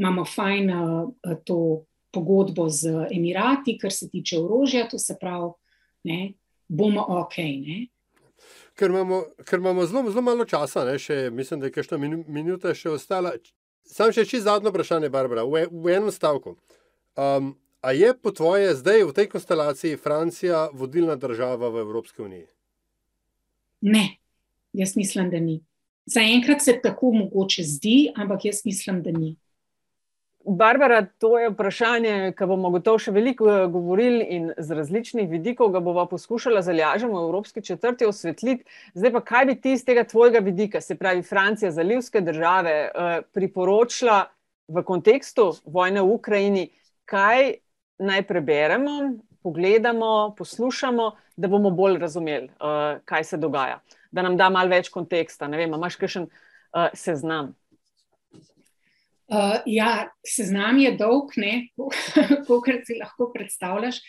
imamo 0.00 0.24
fajn 0.24 0.70
uh, 0.72 1.34
to 1.44 1.58
pogodbo 2.12 2.68
z 2.68 3.08
Emirati, 3.10 3.78
kar 3.80 3.92
se 3.92 4.08
tiče 4.10 4.38
orožja, 4.38 4.88
to 4.88 4.98
se 4.98 5.16
pravi, 5.20 5.50
ne, 6.04 6.32
bomo 6.68 7.04
ok. 7.08 7.38
Ne. 7.38 7.86
Ker 8.74 8.90
imamo, 8.90 9.22
ker 9.44 9.58
imamo 9.58 9.86
zelo, 9.86 10.10
zelo 10.10 10.22
malo 10.22 10.44
časa, 10.48 10.84
ne, 10.84 10.98
še, 10.98 11.30
mislim, 11.32 11.60
da 11.60 11.68
je 11.68 11.74
kakšna 11.76 11.98
minuta 11.98 12.74
še 12.74 12.94
ostala. 12.96 13.34
Sam 13.88 14.12
še 14.14 14.24
čisto 14.24 14.46
zadnje 14.46 14.70
vprašanje, 14.72 15.10
Barbara, 15.12 15.44
v, 15.44 15.66
v 15.68 15.92
enem 15.96 16.12
stavku. 16.14 16.56
Um, 17.18 17.52
a 17.82 17.92
je 17.92 18.12
po 18.14 18.30
tvoje 18.30 18.76
zdaj 18.78 19.04
v 19.08 19.14
tej 19.16 19.28
konstelaciji 19.32 20.00
Francija 20.00 20.68
vodilna 20.72 21.16
država 21.20 21.68
v 21.68 21.82
Evropski 21.82 22.22
uniji? 22.22 22.46
Ne, 23.82 24.16
jaz 24.72 24.96
mislim, 24.96 25.30
da 25.30 25.40
ni. 25.42 25.60
Zaenkrat 26.06 26.62
se 26.62 26.78
tako 26.82 27.12
mogoče 27.12 27.62
zdi, 27.62 28.12
ampak 28.14 28.44
jaz 28.44 28.62
mislim, 28.64 29.02
da 29.02 29.10
ni. 29.10 29.36
Barbara, 30.44 31.06
to 31.18 31.38
je 31.38 31.50
vprašanje, 31.50 32.32
ki 32.38 32.46
bomo 32.50 32.70
gotovo 32.74 32.98
še 32.98 33.12
veliko 33.14 33.46
eh, 33.50 33.66
govorili 33.70 34.24
in 34.36 34.48
z 34.58 34.74
različnih 34.74 35.28
vidikov 35.30 35.70
ga 35.74 35.80
bomo 35.80 36.04
poskušali 36.10 36.62
zalažati 36.62 37.12
v 37.12 37.22
Evropski 37.22 37.62
četrti 37.62 38.06
osvetliti. 38.06 38.64
Zdaj 38.94 39.12
pa, 39.12 39.20
kaj 39.20 39.46
bi 39.46 39.56
ti 39.60 39.72
iz 39.76 39.84
tega 39.84 40.04
tvojega 40.04 40.42
vidika, 40.42 40.80
se 40.80 40.98
pravi 40.98 41.22
Francija, 41.22 41.70
zalivske 41.70 42.20
države, 42.20 42.72
eh, 42.72 43.22
priporočila 43.32 44.24
v 44.68 44.82
kontekstu 44.82 45.52
vojne 45.64 46.02
v 46.02 46.14
Ukrajini, 46.18 46.68
kaj 47.04 47.54
naj 48.02 48.26
preberemo, 48.26 48.98
pogledamo, 49.42 50.34
poslušamo, 50.38 51.10
da 51.36 51.48
bomo 51.48 51.70
bolj 51.70 51.98
razumeli, 52.02 52.50
eh, 52.50 53.00
kaj 53.04 53.24
se 53.24 53.36
dogaja. 53.36 53.80
Da 54.10 54.22
nam 54.22 54.36
da 54.36 54.50
malo 54.50 54.68
več 54.68 54.90
konteksta. 54.90 55.48
Ne 55.48 55.56
vem, 55.56 55.74
imaš 55.74 55.96
kakšen 55.96 56.26
seznam? 56.94 57.52
Uh, 59.32 59.62
ja, 59.64 60.10
seznam 60.28 60.76
je 60.76 60.90
dolg, 60.92 61.30
kot 62.44 62.66
si 62.86 62.98
lahko 63.00 63.30
predstavljaš. 63.32 64.02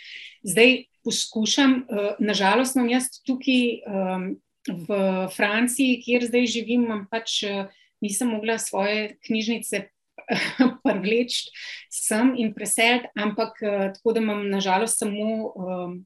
Zdaj 0.43 0.73
poskušam, 1.03 1.77
uh, 1.88 2.09
nažalost, 2.19 2.75
imam 2.75 2.89
jaz 2.91 3.07
tukaj 3.23 3.62
um, 3.88 4.25
v 4.67 4.97
Franciji, 5.31 6.01
kjer 6.03 6.27
zdaj 6.27 6.49
živim, 6.57 6.89
pač 7.12 7.39
uh, 7.47 7.71
nisem 8.03 8.36
mogla 8.36 8.57
svoje 8.59 9.13
knjižnice 9.23 9.86
privleči 10.83 11.47
sem 11.88 12.36
in 12.43 12.51
preseliti, 12.51 13.07
ampak 13.15 13.63
uh, 13.63 13.88
tako 13.95 14.17
da 14.17 14.25
imam 14.27 14.43
nažalost 14.51 14.99
samo 14.99 15.53
um, 15.55 15.97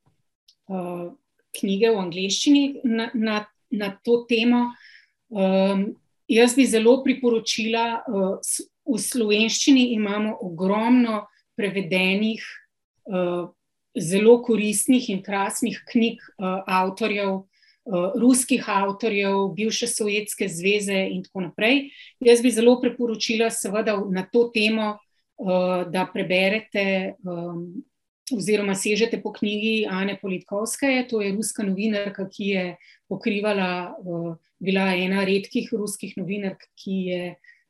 uh, 0.69 1.05
knjige 1.57 1.89
v 1.89 2.05
angleščini 2.05 2.65
na, 2.85 3.09
na, 3.17 3.43
na 3.73 3.95
to 4.05 4.27
temo. 4.29 4.67
Um, 5.33 5.95
jaz 6.29 6.53
bi 6.53 6.69
zelo 6.69 6.99
priporočila. 7.01 8.03
Uh, 8.05 8.67
v 8.87 8.99
slovenščini 9.01 9.91
imamo 9.97 10.37
ogromno 10.41 11.25
prevedenih, 11.57 12.43
uh, 13.11 13.49
zelo 13.97 14.37
koristnih 14.45 15.09
in 15.09 15.23
krasnih 15.25 15.81
knjig 15.89 16.21
uh, 16.37 16.61
avtorjev, 16.67 17.33
uh, 17.33 18.15
ruskih 18.19 18.69
avtorjev, 18.69 19.49
bivše 19.57 19.89
Sovjetske 19.91 20.47
zveze 20.47 21.01
in 21.11 21.25
tako 21.25 21.47
naprej. 21.49 21.89
Jaz 22.23 22.41
bi 22.45 22.53
zelo 22.53 22.77
priporočila, 22.81 23.49
seveda, 23.51 23.97
na 24.11 24.25
to 24.31 24.47
temo, 24.53 24.95
da 25.37 26.07
preberete. 26.09 27.13
Um, 27.21 27.83
Oziroma, 28.27 28.73
sežete 28.75 29.21
po 29.23 29.31
knjigi 29.31 29.85
Ane 29.87 30.17
Politkovske, 30.19 31.05
to 31.07 31.21
je 31.21 31.29
ruska 31.31 31.63
novinarka, 31.63 32.25
ki 32.27 32.47
je 32.49 32.63
pokrivala 33.07 33.95
bila 34.59 34.89
ena 34.99 35.23
redkih 35.23 35.69
ruskih 35.71 36.17
novinark, 36.17 36.65
ki 36.75 36.97
je 37.07 37.21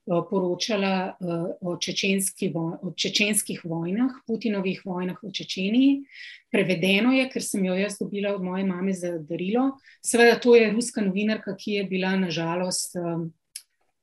poročala 0.07 1.17
uh, 1.19 1.51
o, 1.61 1.77
čečenski 1.77 2.51
o 2.55 2.91
čečenskih 2.95 3.65
vojnah, 3.65 4.11
Putinovih 4.27 4.81
vojnah 4.85 5.19
v 5.23 5.31
Čečeniji. 5.31 6.05
Prevedeno 6.51 7.11
je, 7.11 7.27
ker 7.29 7.43
sem 7.43 7.65
jo 7.65 7.75
jaz 7.75 7.97
dobila 7.99 8.35
od 8.35 8.43
moje 8.43 8.63
mame 8.65 8.93
za 8.93 9.17
darilo. 9.19 9.75
Seveda, 10.05 10.39
to 10.39 10.55
je 10.55 10.71
ruska 10.71 11.03
novinarka, 11.03 11.55
ki 11.59 11.71
je 11.71 11.83
bila 11.83 12.15
nažalost 12.15 12.95
um, 12.95 13.33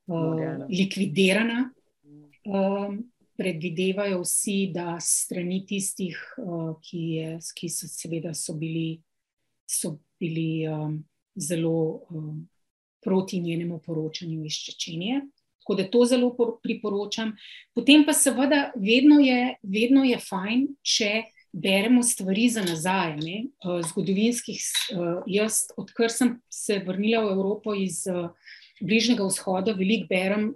uh, 0.07 0.65
likvidirana. 0.69 1.71
Um, 2.45 3.01
predvidevajo 3.35 4.21
vsi, 4.21 4.69
da 4.73 4.99
strani 5.01 5.65
tistih, 5.65 6.19
uh, 6.37 6.77
ki, 6.85 7.01
je, 7.17 7.37
ki 7.57 7.69
so 7.69 7.89
seveda 7.89 8.33
so 8.37 8.53
bili, 8.53 9.01
so 9.65 9.97
bili 10.21 10.67
um, 10.69 11.01
zelo 11.35 12.05
um, 12.09 12.45
proti 13.01 13.41
njenemu 13.41 13.81
poročanju 13.85 14.45
iz 14.45 14.53
Čečenije. 14.53 15.21
Tako 15.65 15.75
da 15.79 15.87
to 15.89 16.03
zelo 16.05 16.27
priporočam. 16.61 17.31
Potem 17.73 18.03
pa 18.05 18.13
seveda 18.13 18.67
vedno 18.77 19.17
je, 19.17 19.55
vedno 19.63 20.03
je 20.05 20.19
fajn, 20.21 20.67
če 20.85 21.23
beremo 21.55 22.03
stvari 22.05 22.49
za 22.53 22.61
nazaj. 22.61 23.15
Ne? 23.17 23.37
Zgodovinskih, 23.89 24.61
jaz, 25.25 25.63
odkar 25.73 26.13
sem 26.13 26.35
se 26.53 26.77
vrnila 26.85 27.23
v 27.25 27.33
Evropo 27.33 27.73
iz 27.73 28.03
Bližnjega 28.77 29.25
vzhoda, 29.25 29.73
veliko 29.73 30.05
berem 30.11 30.51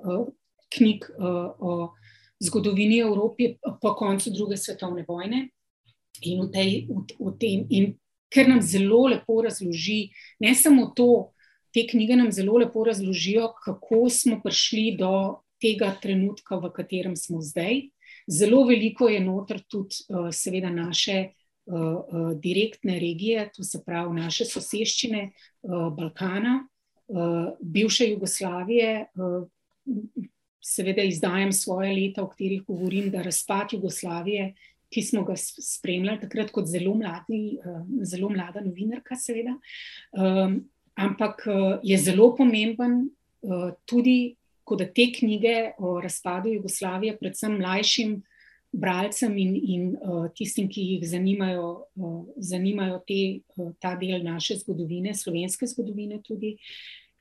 knjig 0.78 1.10
o 1.18 1.90
zgodovini 2.40 3.02
Evrope 3.02 3.56
po 3.82 3.96
koncu 3.98 4.30
druge 4.30 4.62
svetovne 4.62 5.08
vojne. 5.08 5.48
In, 6.22 6.44
v 6.44 6.52
tej, 6.52 6.72
v, 6.86 7.02
v 7.18 7.34
tem, 7.40 7.66
in 7.72 7.94
ker 8.30 8.46
nam 8.46 8.62
zelo 8.62 9.08
lepo 9.08 9.40
razloži, 9.42 10.12
ne 10.44 10.54
samo 10.56 10.92
to, 10.96 11.32
te 11.74 11.86
knjige 11.88 12.16
nam 12.16 12.32
zelo 12.32 12.58
lepo 12.58 12.84
razložijo, 12.84 13.52
kako 13.64 14.10
smo 14.10 14.42
prišli 14.44 14.96
do 15.00 15.42
tega 15.62 15.92
trenutka, 16.02 16.58
v 16.58 16.72
katerem 16.76 17.16
smo 17.16 17.42
zdaj. 17.42 17.90
Zelo 18.30 18.64
veliko 18.68 19.10
je 19.10 19.20
noter 19.20 19.62
tudi, 19.68 20.04
uh, 20.10 20.30
seveda, 20.32 20.70
naše 20.70 21.18
uh, 21.66 21.76
uh, 21.76 22.32
direktne 22.40 23.00
regije, 23.00 23.50
to 23.56 23.64
se 23.64 23.84
pravi 23.86 24.16
naše 24.22 24.46
soseščine, 24.46 25.32
Balkana, 25.98 26.68
bivše 27.60 28.06
Jugoslavije. 28.10 29.06
Seveda, 30.62 31.04
izdajam 31.04 31.52
svoje 31.52 31.94
leta, 31.94 32.24
o 32.24 32.30
katerih 32.30 32.62
govorim, 32.68 33.10
da 33.12 33.24
razpad 33.26 33.74
Jugoslavije, 33.74 34.54
ki 34.94 35.02
smo 35.02 35.24
ga 35.26 35.34
spremljali 35.38 36.22
takrat 36.22 36.52
kot 36.54 36.70
zelo, 36.70 36.94
mladi, 36.96 37.58
zelo 38.06 38.30
mlada 38.30 38.62
novinarka, 38.62 39.18
seveda. 39.18 39.58
Ampak 41.00 41.46
uh, 41.48 41.78
je 41.84 41.98
zelo 41.98 42.34
pomemben 42.36 43.06
uh, 43.42 43.72
tudi, 43.88 44.36
da 44.70 44.86
te 44.86 45.08
knjige 45.10 45.72
o 45.82 45.96
razpadu 46.02 46.52
Jugoslavije, 46.54 47.16
predvsem 47.18 47.56
mlajšim 47.58 48.20
bralcem 48.72 49.38
in, 49.42 49.56
in 49.58 49.86
uh, 49.98 50.28
tistim, 50.36 50.68
ki 50.70 50.84
jih 50.92 51.08
zanimajo, 51.10 51.70
zanimajo 52.38 53.00
te, 53.08 53.40
ta 53.82 53.96
del 53.98 54.22
naše 54.22 54.60
zgodovine, 54.60 55.16
slovenske 55.18 55.66
zgodovine 55.72 56.20
tudi. 56.22 56.54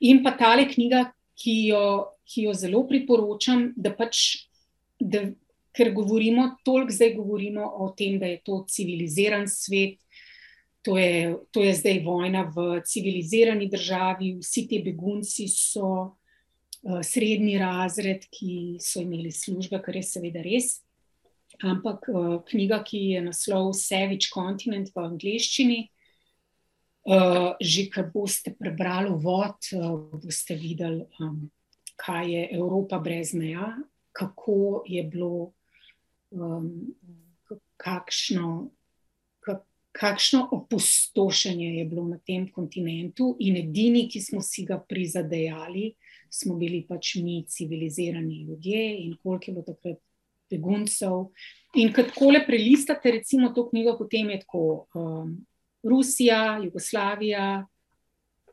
In 0.05 0.21
pa 0.23 0.35
tale 0.37 0.67
knjiga, 0.69 1.07
ki 1.39 1.55
jo, 1.71 1.85
ki 2.29 2.49
jo 2.49 2.55
zelo 2.55 2.83
priporočam, 2.89 3.71
da 3.77 3.95
pač, 3.97 4.45
da, 5.01 5.25
ker 5.79 5.93
govorimo, 5.95 6.51
toliko 6.67 6.93
zdaj 6.93 7.15
govorimo 7.15 7.65
o 7.65 7.93
tem, 7.97 8.19
da 8.19 8.27
je 8.27 8.41
to 8.45 8.65
civiliziran 8.69 9.47
svet, 9.49 10.01
To 10.87 10.99
je, 10.99 11.37
to 11.51 11.63
je 11.63 11.75
zdaj 11.75 12.03
vojna 12.05 12.45
v 12.55 12.81
civilizirani 12.87 13.67
državi, 13.69 14.37
vsi 14.39 14.67
ti 14.71 14.79
begunci 14.85 15.49
so 15.51 15.89
uh, 15.91 17.01
srednji 17.03 17.59
razred, 17.59 18.29
ki 18.31 18.79
so 18.81 19.03
imeli 19.03 19.33
službe, 19.35 19.83
kar 19.83 19.99
je 19.99 20.05
seveda 20.07 20.43
res. 20.45 20.79
Ampak 21.67 22.07
uh, 22.13 22.39
knjiga, 22.47 22.83
ki 22.87 23.01
je 23.17 23.25
naslov 23.27 23.73
Savage 23.75 24.31
Continent 24.31 24.93
v 24.95 25.03
angleščini, 25.03 25.81
uh, 27.11 27.59
že 27.59 27.89
kar 27.91 28.11
boste 28.15 28.55
prebrali 28.55 29.11
vod, 29.11 29.73
uh, 29.75 29.99
boste 30.23 30.55
videli, 30.55 31.09
um, 31.19 31.49
kaj 31.99 32.31
je 32.31 32.49
Evropa 32.55 33.03
brez 33.03 33.35
meja, 33.35 33.75
kako 34.15 34.85
je 34.87 35.03
bilo, 35.03 35.53
um, 36.31 36.95
kakšno 37.79 38.71
kakšno 39.99 40.49
opustošenje 40.53 41.69
je 41.79 41.85
bilo 41.85 42.05
na 42.09 42.19
tem 42.27 42.47
kontinentu, 42.53 43.33
in 43.41 43.57
edini, 43.57 44.07
ki 44.09 44.21
smo 44.23 44.43
si 44.43 44.65
ga 44.67 44.79
prizadejali, 44.79 45.93
smo 46.31 46.55
bili 46.59 46.85
pač 46.87 47.17
mi, 47.23 47.43
civilizirani 47.49 48.43
ljudje, 48.45 48.83
in 49.05 49.17
koliko 49.23 49.51
je 49.51 49.55
bilo 49.55 49.65
takrat 49.67 49.99
beguncev. 50.51 51.33
In 51.77 51.93
kako 51.93 52.31
le 52.31 52.45
prelistate, 52.47 53.11
recimo, 53.19 53.51
to 53.55 53.67
knjigo, 53.71 53.97
potem 53.99 54.31
je 54.31 54.41
tako 54.45 54.87
um, 54.95 55.35
Rusija, 55.83 56.61
Jugoslavija. 56.65 57.67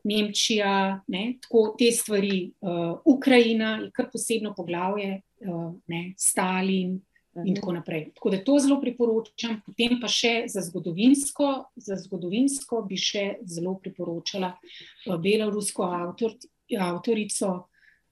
Nemčija, 0.06 1.00
ne, 1.10 1.22
tako 1.42 1.72
te 1.78 1.88
stvari, 1.90 2.52
uh, 2.62 3.00
Ukrajina, 3.04 3.72
je 3.82 3.88
kar 3.90 4.06
posebno 4.12 4.52
poglavje, 4.54 5.16
uh, 5.42 5.72
ne, 5.90 6.12
Stalin, 6.14 7.00
in 7.44 7.54
tako 7.54 7.72
naprej. 7.72 8.10
Tako 8.14 8.30
da 8.30 8.44
to 8.44 8.58
zelo 8.58 8.80
priporočam. 8.80 9.60
Potem 9.66 10.00
pa 10.00 10.08
še 10.08 10.46
za 10.48 10.62
zgodovinsko, 10.64 11.52
za 11.76 11.98
zgodovinsko 12.00 12.82
bi 12.88 12.98
še 13.00 13.26
zelo 13.44 13.76
priporočala 13.82 14.54
uh, 14.56 15.16
belorusko 15.20 15.86
avtor, 15.86 16.36
avtorico, 16.80 17.52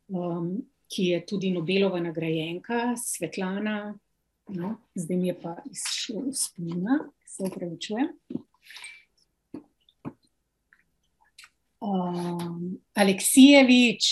um, 0.09 0.55
ki 0.91 1.11
je 1.11 1.21
tudi 1.27 1.51
Nobelova 1.55 2.01
nagrajenka, 2.03 2.95
Svetlana. 3.01 3.95
No, 4.55 4.75
zdaj 4.95 5.17
mi 5.17 5.31
je 5.31 5.39
pa 5.41 5.57
izšlo 5.71 6.29
spomina, 6.37 6.99
se 7.27 7.47
upravičujem. 7.49 8.11
Um, 11.85 12.77
Aleksijevič, 12.95 14.11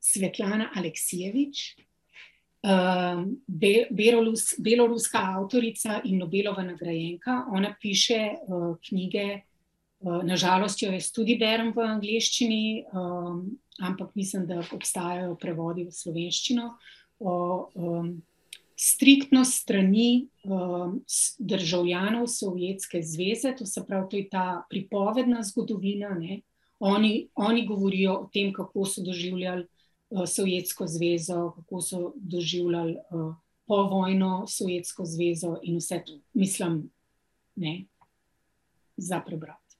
Svetlana 0.00 0.70
Aleksijevič, 0.74 1.76
Be 2.62 3.86
Belorus, 3.90 4.54
beloruska 4.58 5.18
avtorica 5.18 6.00
in 6.04 6.18
Nobelova 6.18 6.62
nagrajenka. 6.62 7.46
Ona 7.50 7.74
piše 7.80 8.36
uh, 8.46 8.76
knjige, 8.88 9.40
uh, 10.00 10.22
nažalost, 10.22 10.82
jo 10.82 10.92
jaz 10.92 11.10
tudi 11.10 11.34
berem 11.40 11.72
v 11.74 11.82
angleščini, 11.82 12.84
um, 12.94 13.48
ampak 13.82 14.14
mislim, 14.14 14.46
da 14.46 14.62
obstajajo 14.62 15.34
prevodi 15.42 15.88
v 15.88 15.96
slovenščino. 15.96 16.68
O 17.18 17.34
um, 17.74 18.14
striktno 18.78 19.42
strani 19.44 20.28
um, 20.46 21.00
državljanov 21.38 22.30
Sovjetske 22.30 23.02
zveze, 23.02 23.56
to 23.58 23.66
se 23.66 23.82
pravi, 23.86 24.08
to 24.10 24.16
je 24.16 24.28
ta 24.30 24.46
pripovedna 24.70 25.42
zgodovina. 25.42 26.14
Oni, 26.78 27.28
oni 27.34 27.66
govorijo 27.66 28.14
o 28.14 28.30
tem, 28.32 28.52
kako 28.54 28.86
so 28.86 29.02
doživljali 29.02 29.66
Sovjetsko 30.26 30.86
zvezo, 30.86 31.50
kako 31.56 31.80
so 31.80 32.12
doživljali 32.16 32.96
uh, 33.10 33.34
povojno 33.66 34.46
Sovjetsko 34.48 35.04
zvezo 35.04 35.56
in 35.62 35.76
vse 35.76 36.02
to, 36.06 36.18
mislim, 36.32 36.90
ne, 37.54 37.84
za 38.96 39.20
prebrati. 39.20 39.76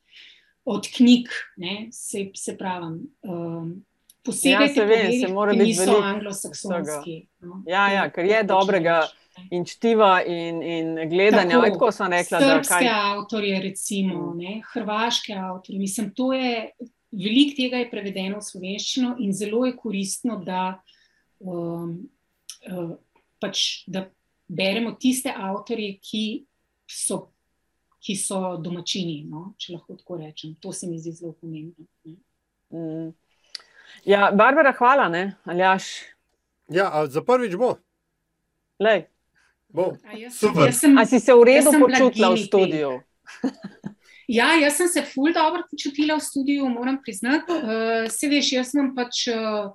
Od 0.64 0.89
knjig, 0.97 1.28
ne, 1.57 1.89
se, 1.93 2.30
se 2.35 2.59
pravi. 2.59 3.01
Um, 3.22 3.85
Posebej 4.24 4.66
ja, 4.66 4.74
se 4.74 4.85
ve, 4.85 5.12
se 5.26 5.33
mora 5.33 5.53
biti 5.53 5.74
zelo 5.74 5.99
anglosaksonski. 5.99 7.26
No? 7.41 7.62
Ja, 7.66 7.89
ja, 7.93 8.11
ker 8.11 8.24
je 8.24 8.43
dobrega 8.43 9.01
in 9.51 9.64
čtiva 9.64 10.22
in, 10.22 10.62
in 10.62 11.09
gledanja. 11.11 11.59
Tako, 11.61 11.70
tako 11.70 11.93
sem 11.93 12.12
rekla, 12.12 12.41
so 12.41 12.68
kaj... 12.68 12.89
avtorje, 12.89 13.61
recimo, 13.62 14.20
mm. 14.30 14.39
ne, 14.39 14.61
hrvaške 14.72 15.35
avtorje. 15.35 15.78
Mislim, 15.78 16.12
to 16.14 16.33
je, 16.33 16.70
veliko 17.13 17.57
tega 17.57 17.83
je 17.83 17.91
prevedeno 17.91 18.41
v 18.41 18.47
slovenščino 18.47 19.17
in 19.21 19.33
zelo 19.37 19.65
je 19.67 19.77
koristno, 19.77 20.39
da, 20.45 20.83
um, 21.41 21.95
uh, 22.69 22.95
pač, 23.41 23.85
da 23.87 24.07
beremo 24.49 24.95
tiste 25.01 25.33
avtorje, 25.33 25.97
ki 26.03 26.25
so, 26.89 27.21
ki 28.03 28.17
so 28.19 28.57
domačini. 28.63 29.23
No? 29.29 29.53
Če 29.61 29.77
lahko 29.77 29.97
tako 30.01 30.21
rečem. 30.23 30.57
To 30.65 30.73
se 30.73 30.89
mi 30.91 30.99
zdi 31.01 31.15
zelo 31.17 31.35
pomembno. 31.41 31.87
Mm. 32.73 33.13
Ja, 34.09 34.31
Barbara, 34.35 34.73
hvala, 34.77 35.09
ne, 35.13 35.37
Aljaš. 35.45 35.93
Ja, 36.73 36.89
za 37.07 37.23
prvič 37.23 37.55
bo. 37.61 37.77
Lej. 38.81 39.07
Bo. 39.69 39.93
A, 40.05 40.17
jaz, 40.17 40.41
jaz 40.43 40.81
sem, 40.81 40.99
a 40.99 41.05
si 41.07 41.21
se 41.21 41.35
v 41.35 41.45
redu 41.49 41.73
počutila 41.77 42.33
v 42.33 42.41
studiu? 42.41 42.91
Ja, 44.29 44.53
jaz 44.61 44.77
sem 44.79 44.89
se 44.89 45.03
ful 45.03 45.33
dobro 45.35 45.64
počutila 45.70 46.16
v 46.18 46.25
studiu, 46.25 46.68
moram 46.70 47.01
priznati. 47.03 47.53
Uh, 47.53 48.09
se 48.11 48.29
veš, 48.31 48.53
jaz 48.59 48.73
sem 48.75 48.93
pač, 48.95 49.27
uh, 49.33 49.73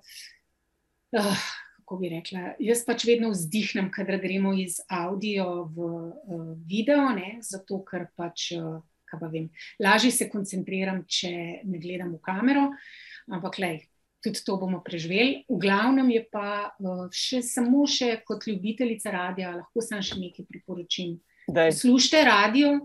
uh, 1.18 1.48
kako 1.82 1.98
bi 2.02 2.12
rekla, 2.16 2.54
jaz 2.64 2.84
pač 2.88 3.08
vedno 3.10 3.32
vzdihnem, 3.34 3.89
kadar 3.91 4.22
gremo 4.24 4.54
iz 4.56 4.80
audio 4.88 5.66
v 5.72 5.89
uh, 5.89 6.54
video, 6.68 7.10
ne? 7.16 7.38
zato 7.43 7.82
ker 7.88 8.08
pač 8.16 8.54
uh, 8.56 8.80
kaj 9.08 9.20
pa 9.20 9.30
vem. 9.32 9.50
Lažje 9.84 10.12
se 10.12 10.30
koncentriram, 10.32 11.04
če 11.08 11.32
ne 11.68 11.80
gledam 11.82 12.14
v 12.16 12.22
kamero, 12.24 12.68
ampak 13.32 13.60
lej, 13.64 13.80
tudi 14.24 14.43
to 14.45 14.58
bomo 14.60 14.82
preživeli. 14.86 15.45
V 15.48 15.60
glavnem 15.62 16.12
je 16.16 16.24
pa 16.32 16.74
še 17.14 17.41
samo 17.45 17.86
še 17.88 18.18
kot 18.28 18.48
ljubiteljica 18.50 19.14
radia, 19.14 19.56
lahko 19.56 19.84
sem 19.84 20.04
še 20.04 20.20
nekaj 20.20 20.48
priporočim. 20.50 21.18
Slušajte 21.48 22.24
radio, 22.28 22.76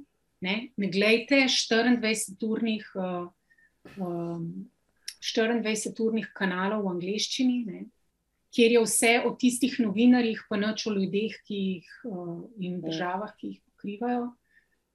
ne, 0.43 0.57
ne 0.77 0.91
gledajte 0.93 1.45
24-urnih 1.47 2.93
uh, 2.99 3.27
um, 3.97 4.47
24 5.23 6.31
kanalov 6.35 6.87
v 6.87 6.95
angleščini. 6.97 7.59
Ne 7.71 7.85
kjer 8.53 8.73
je 8.77 8.83
vse 8.85 9.13
o 9.27 9.33
tistih 9.39 9.79
novinarjih, 9.81 10.45
pa 10.49 10.59
noč 10.61 10.87
o 10.87 10.93
ljudeh 10.93 11.37
jih, 11.49 11.89
uh, 12.05 12.45
in 12.61 12.79
ja. 12.79 12.83
državah, 12.87 13.35
ki 13.39 13.55
jih 13.55 13.61
pokrivajo. 13.71 14.27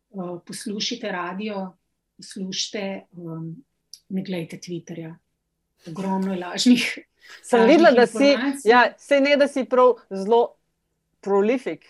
Uh, 0.10 0.38
poslušajte 0.46 1.12
radio, 1.12 1.64
poslušajte, 2.22 2.84
um, 3.18 3.50
ne 4.10 4.24
gledajte 4.24 4.62
Twitterja, 4.64 5.16
ogromno 5.90 6.34
je 6.34 6.40
lažnih. 6.40 6.88
Sem 7.50 7.66
videla, 7.68 7.92
da 7.92 8.06
si, 8.08 8.30
ja, 8.64 8.86
se 8.98 9.20
ne 9.20 9.36
da 9.38 9.50
si 9.52 9.66
prav 9.68 9.98
zelo 10.14 10.42
prolifik 11.22 11.84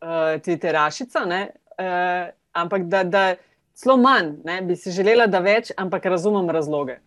uh, 0.00 0.38
Twitterašica, 0.40 1.26
uh, 1.26 2.30
ampak 2.62 2.88
da, 2.88 3.02
da 3.04 3.24
zelo 3.78 3.96
manj, 3.96 4.34
ne, 4.44 4.60
bi 4.62 4.76
si 4.76 4.92
želela, 4.94 5.26
da 5.26 5.42
več, 5.44 5.72
ampak 5.76 6.06
razumem 6.06 6.50
razloge. 6.50 6.98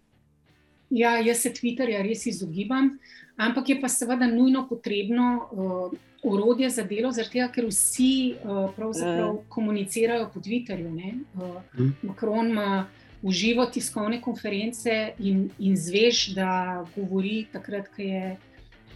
Ja, 0.91 1.17
jaz 1.23 1.45
se 1.45 1.53
Twitterja 1.55 2.01
res 2.03 2.25
izogibam. 2.27 2.95
Uh, 2.95 3.21
ampak 3.41 3.69
je 3.69 3.81
pa 3.81 3.89
seveda 3.89 4.27
nujno 4.27 4.67
potrebno 4.69 5.49
uh, 5.51 5.91
orodje 6.23 6.69
za 6.69 6.83
delo, 6.83 7.11
tega, 7.13 7.47
ker 7.49 7.65
vsi 7.65 8.35
uh, 8.43 9.39
komunicirajo 9.49 10.29
po 10.33 10.39
Twitterju. 10.39 10.89
Uh, 10.89 11.61
mm. 11.79 11.93
Macron 12.01 12.51
ima 12.51 12.87
uživo 13.21 13.65
tiskovne 13.65 14.21
konference 14.21 15.13
in, 15.19 15.49
in 15.59 15.75
zveš, 15.77 16.33
da 16.35 16.85
govori 16.95 17.45
takrat, 17.51 17.89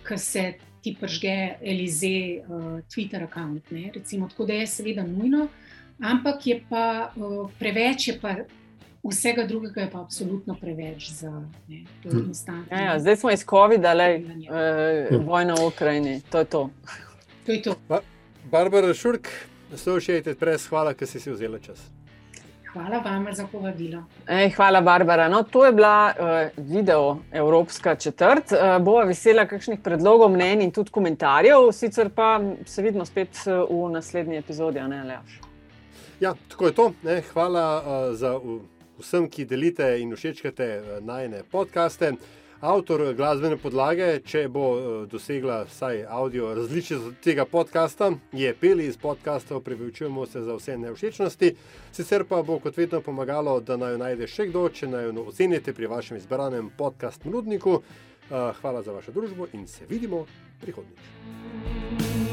ko 0.08 0.18
se 0.18 0.54
ti 0.82 0.96
pržge 1.00 1.58
Elize 1.62 2.42
uh, 2.46 2.82
Twitter 2.90 3.26
račun. 3.26 3.62
Tako 4.30 4.46
da 4.46 4.54
je 4.54 4.68
seveda 4.68 5.04
nujno, 5.04 5.48
ampak 6.04 6.48
je 6.48 6.62
pa 6.70 7.12
uh, 7.16 7.50
preveč 7.60 8.08
je 8.08 8.20
pa 8.22 8.36
vsega 9.04 9.46
drugega 9.46 9.82
je 9.82 9.90
pa 9.90 10.02
absolutno 10.02 10.56
preveč 10.62 11.12
za 11.12 11.32
ne, 11.68 11.84
to 12.04 12.10
hm. 12.10 12.26
instantno. 12.28 12.78
Ja, 12.78 12.84
ja, 12.84 13.00
zdaj 13.00 13.16
smo 13.16 13.32
iz 13.32 13.46
COVID-a, 13.46 13.94
uh, 13.94 15.26
vojna 15.26 15.54
v 15.54 15.68
Ukrajini, 15.68 16.22
to 16.30 16.40
je 16.40 16.46
to. 16.46 16.70
to, 17.46 17.52
je 17.52 17.62
to. 17.62 17.76
Ba 17.90 18.02
Barbara 18.52 18.94
Šurk, 18.94 19.28
Associated 19.74 20.38
Press, 20.38 20.68
hvala, 20.70 20.94
ker 20.94 21.08
si 21.08 21.20
si 21.20 21.32
vzela 21.32 21.60
čas. 21.60 21.90
Hvala 22.76 23.00
vam 23.00 23.26
za 23.32 23.48
povabilo. 23.48 24.04
Ej, 24.28 24.50
hvala, 24.58 24.82
Barbara. 24.82 25.30
No, 25.32 25.44
to 25.44 25.66
je 25.66 25.72
bila 25.72 26.12
uh, 26.12 26.64
video 26.68 27.18
Evropska 27.32 27.96
četrt. 27.96 28.52
Uh, 28.52 28.84
bova 28.84 29.06
vesela 29.08 29.46
kakšnih 29.48 29.80
predlogov, 29.80 30.30
mnenj 30.30 30.66
in 30.68 30.72
tudi 30.76 30.92
komentarjev, 30.92 31.72
sicer 31.72 32.10
pa 32.16 32.42
se 32.66 32.84
vidimo 32.84 33.06
spet 33.06 33.46
v 33.48 33.90
naslednji 33.92 34.38
epizodi. 34.38 34.84
Ja, 36.20 36.36
tako 36.50 36.68
je 36.68 36.74
to. 36.74 36.94
Ne, 37.04 37.22
hvala 37.34 37.66
uh, 37.82 38.16
za. 38.16 38.38
Uh, 38.38 38.62
vsem, 39.00 39.30
ki 39.30 39.46
delite 39.46 39.88
in 40.02 40.16
všečkate 40.16 40.64
eh, 40.64 41.00
najne 41.02 41.44
podkaste. 41.52 42.16
Avtor 42.66 43.02
glasbene 43.14 43.58
podlage, 43.60 44.22
če 44.26 44.46
bo 44.50 44.66
eh, 44.76 44.86
dosegla 45.12 45.64
vsaj 45.68 46.06
audio 46.10 46.54
različico 46.56 47.12
tega 47.24 47.46
podcasta, 47.46 48.12
je 48.34 48.54
peli 48.60 48.88
iz 48.88 48.98
podcasta, 48.98 49.60
prepričujemo 49.60 50.26
se 50.26 50.42
za 50.42 50.56
vse 50.56 50.78
nevšečnosti. 50.78 51.54
Sicer 51.92 52.26
pa 52.30 52.42
bo 52.44 52.60
kot 52.60 52.78
vedno 52.78 53.02
pomagalo, 53.02 53.60
da 53.60 53.78
naj 53.78 53.92
jo 53.92 54.02
najde 54.06 54.28
še 54.28 54.50
kdo, 54.50 54.70
če 54.70 54.88
naj 54.88 55.10
jo 55.10 55.28
ocenite 55.28 55.74
pri 55.74 55.92
vašem 55.92 56.18
izbranem 56.18 56.72
podcast 56.78 57.26
Mrudniku. 57.26 57.82
Eh, 58.32 58.54
hvala 58.62 58.82
za 58.82 58.96
vašo 58.96 59.12
družbo 59.12 59.52
in 59.54 59.68
se 59.68 59.86
vidimo 59.90 60.26
prihodnjič. 60.62 62.25